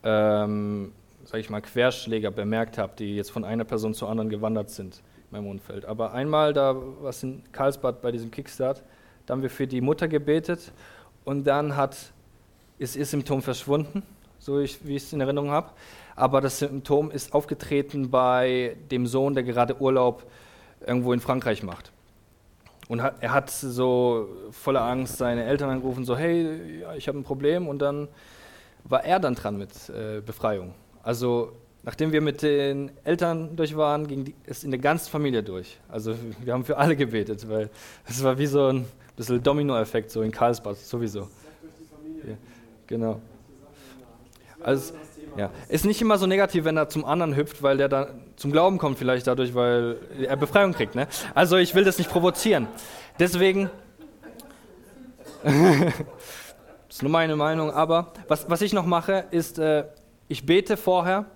ähm, 0.02 0.92
sag 1.24 1.40
ich 1.40 1.48
mal, 1.48 1.62
Querschläger 1.62 2.30
bemerkt 2.30 2.76
habe, 2.76 2.92
die 2.98 3.16
jetzt 3.16 3.30
von 3.30 3.44
einer 3.44 3.64
Person 3.64 3.94
zur 3.94 4.10
anderen 4.10 4.28
gewandert 4.28 4.70
sind 4.70 4.96
in 4.96 5.02
meinem 5.38 5.46
Umfeld. 5.46 5.86
Aber 5.86 6.12
einmal, 6.12 6.52
da 6.52 6.76
was 7.00 7.22
in 7.22 7.42
Karlsbad 7.52 8.02
bei 8.02 8.12
diesem 8.12 8.30
Kickstart, 8.30 8.82
da 9.24 9.32
haben 9.32 9.42
wir 9.42 9.50
für 9.50 9.66
die 9.66 9.80
Mutter 9.80 10.08
gebetet 10.08 10.72
und 11.24 11.44
dann 11.46 11.74
hat, 11.74 11.96
ist 12.78 12.96
ihr 12.96 13.06
Symptom 13.06 13.40
verschwunden, 13.40 14.02
so 14.38 14.60
ich, 14.60 14.86
wie 14.86 14.96
ich 14.96 15.04
es 15.04 15.12
in 15.12 15.20
Erinnerung 15.20 15.50
habe. 15.50 15.70
Aber 16.16 16.40
das 16.40 16.58
Symptom 16.58 17.10
ist 17.10 17.32
aufgetreten 17.32 18.10
bei 18.10 18.76
dem 18.90 19.06
Sohn, 19.06 19.32
der 19.32 19.42
gerade 19.42 19.80
Urlaub 19.80 20.26
irgendwo 20.86 21.12
in 21.12 21.20
Frankreich 21.20 21.62
macht. 21.62 21.92
Und 22.88 23.02
hat, 23.02 23.16
er 23.20 23.32
hat 23.32 23.50
so 23.50 24.28
voller 24.50 24.82
Angst 24.82 25.16
seine 25.16 25.44
Eltern 25.44 25.70
angerufen, 25.70 26.04
so, 26.04 26.16
hey, 26.16 26.80
ja, 26.80 26.94
ich 26.94 27.08
habe 27.08 27.18
ein 27.18 27.24
Problem. 27.24 27.66
Und 27.66 27.80
dann 27.80 28.08
war 28.84 29.04
er 29.04 29.18
dann 29.18 29.34
dran 29.34 29.56
mit 29.56 29.70
äh, 29.88 30.20
Befreiung. 30.20 30.74
Also 31.02 31.52
nachdem 31.82 32.12
wir 32.12 32.20
mit 32.20 32.42
den 32.42 32.90
Eltern 33.04 33.56
durch 33.56 33.76
waren, 33.76 34.06
ging 34.06 34.24
die, 34.24 34.34
es 34.46 34.64
in 34.64 34.70
der 34.70 34.80
ganzen 34.80 35.10
Familie 35.10 35.42
durch. 35.42 35.78
Also 35.88 36.14
wir 36.42 36.52
haben 36.52 36.64
für 36.64 36.76
alle 36.76 36.96
gebetet, 36.96 37.48
weil 37.48 37.70
es 38.06 38.22
war 38.22 38.38
wie 38.38 38.46
so 38.46 38.68
ein 38.68 38.86
bisschen 39.16 39.42
Domino-Effekt, 39.42 40.10
so 40.10 40.22
in 40.22 40.30
Karlsbad 40.30 40.76
sowieso. 40.76 41.28
Ja, 42.26 42.36
genau. 42.86 43.20
Also 44.60 44.94
ja. 45.36 45.50
Ist 45.68 45.84
nicht 45.84 46.00
immer 46.00 46.18
so 46.18 46.26
negativ, 46.26 46.64
wenn 46.64 46.76
er 46.76 46.88
zum 46.88 47.04
anderen 47.04 47.36
hüpft, 47.36 47.62
weil 47.62 47.76
der 47.76 47.88
dann 47.88 48.22
zum 48.36 48.52
Glauben 48.52 48.78
kommt, 48.78 48.98
vielleicht 48.98 49.26
dadurch, 49.26 49.54
weil 49.54 49.98
er 50.22 50.36
Befreiung 50.36 50.72
kriegt. 50.72 50.94
Ne? 50.94 51.06
Also 51.34 51.56
ich 51.56 51.74
will 51.74 51.84
das 51.84 51.98
nicht 51.98 52.10
provozieren. 52.10 52.68
Deswegen. 53.18 53.70
das 55.42 55.54
ist 56.88 57.02
nur 57.02 57.12
meine 57.12 57.36
Meinung, 57.36 57.70
aber 57.70 58.12
was, 58.28 58.48
was 58.48 58.62
ich 58.62 58.72
noch 58.72 58.86
mache, 58.86 59.24
ist, 59.30 59.58
äh, 59.58 59.84
ich 60.28 60.46
bete 60.46 60.76
vorher, 60.76 61.26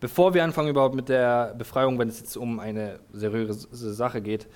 bevor 0.00 0.34
wir 0.34 0.44
anfangen 0.44 0.68
überhaupt 0.68 0.94
mit 0.94 1.08
der 1.08 1.54
Befreiung, 1.58 1.98
wenn 1.98 2.08
es 2.08 2.20
jetzt 2.20 2.36
um 2.36 2.60
eine 2.60 3.00
seriöse 3.12 3.92
Sache 3.92 4.20
geht, 4.20 4.46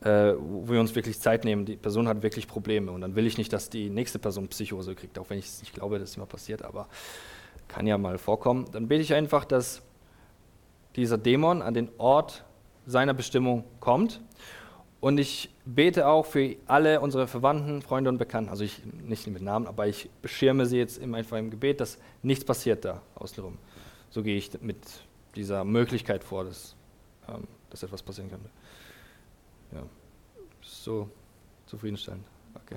äh, 0.00 0.34
wo 0.38 0.68
wir 0.68 0.80
uns 0.80 0.94
wirklich 0.94 1.20
Zeit 1.20 1.44
nehmen. 1.44 1.64
Die 1.64 1.76
Person 1.76 2.08
hat 2.08 2.22
wirklich 2.22 2.48
Probleme 2.48 2.90
und 2.90 3.00
dann 3.00 3.14
will 3.14 3.26
ich 3.26 3.38
nicht, 3.38 3.52
dass 3.52 3.70
die 3.70 3.90
nächste 3.90 4.18
Person 4.18 4.48
Psychose 4.48 4.94
kriegt, 4.94 5.18
auch 5.18 5.30
wenn 5.30 5.38
ich 5.38 5.60
nicht 5.60 5.74
glaube, 5.74 5.98
dass 5.98 6.10
es 6.10 6.16
immer 6.16 6.26
passiert, 6.26 6.64
aber 6.64 6.88
kann 7.72 7.86
ja 7.86 7.96
mal 7.96 8.18
vorkommen, 8.18 8.66
dann 8.70 8.86
bete 8.86 9.02
ich 9.02 9.14
einfach, 9.14 9.46
dass 9.46 9.82
dieser 10.94 11.16
Dämon 11.16 11.62
an 11.62 11.72
den 11.72 11.88
Ort 11.96 12.44
seiner 12.86 13.14
Bestimmung 13.14 13.64
kommt. 13.80 14.20
Und 15.00 15.18
ich 15.18 15.48
bete 15.64 16.06
auch 16.06 16.26
für 16.26 16.54
alle 16.66 17.00
unsere 17.00 17.26
Verwandten, 17.26 17.82
Freunde 17.82 18.10
und 18.10 18.18
Bekannten, 18.18 18.50
also 18.50 18.62
ich 18.62 18.82
nicht 18.84 19.26
mit 19.26 19.42
Namen, 19.42 19.66
aber 19.66 19.88
ich 19.88 20.08
beschirme 20.20 20.66
sie 20.66 20.76
jetzt 20.76 21.02
einfach 21.02 21.38
im 21.38 21.50
Gebet, 21.50 21.80
dass 21.80 21.98
nichts 22.22 22.44
passiert 22.44 22.84
da 22.84 23.00
außenrum. 23.16 23.58
So 24.10 24.22
gehe 24.22 24.36
ich 24.36 24.60
mit 24.60 24.78
dieser 25.34 25.64
Möglichkeit 25.64 26.22
vor, 26.22 26.44
dass, 26.44 26.76
ähm, 27.26 27.48
dass 27.70 27.82
etwas 27.82 28.02
passieren 28.02 28.30
könnte. 28.30 28.50
Ja, 29.72 29.82
so 30.60 31.08
zufriedenstellend. 31.66 32.24
Okay. 32.54 32.76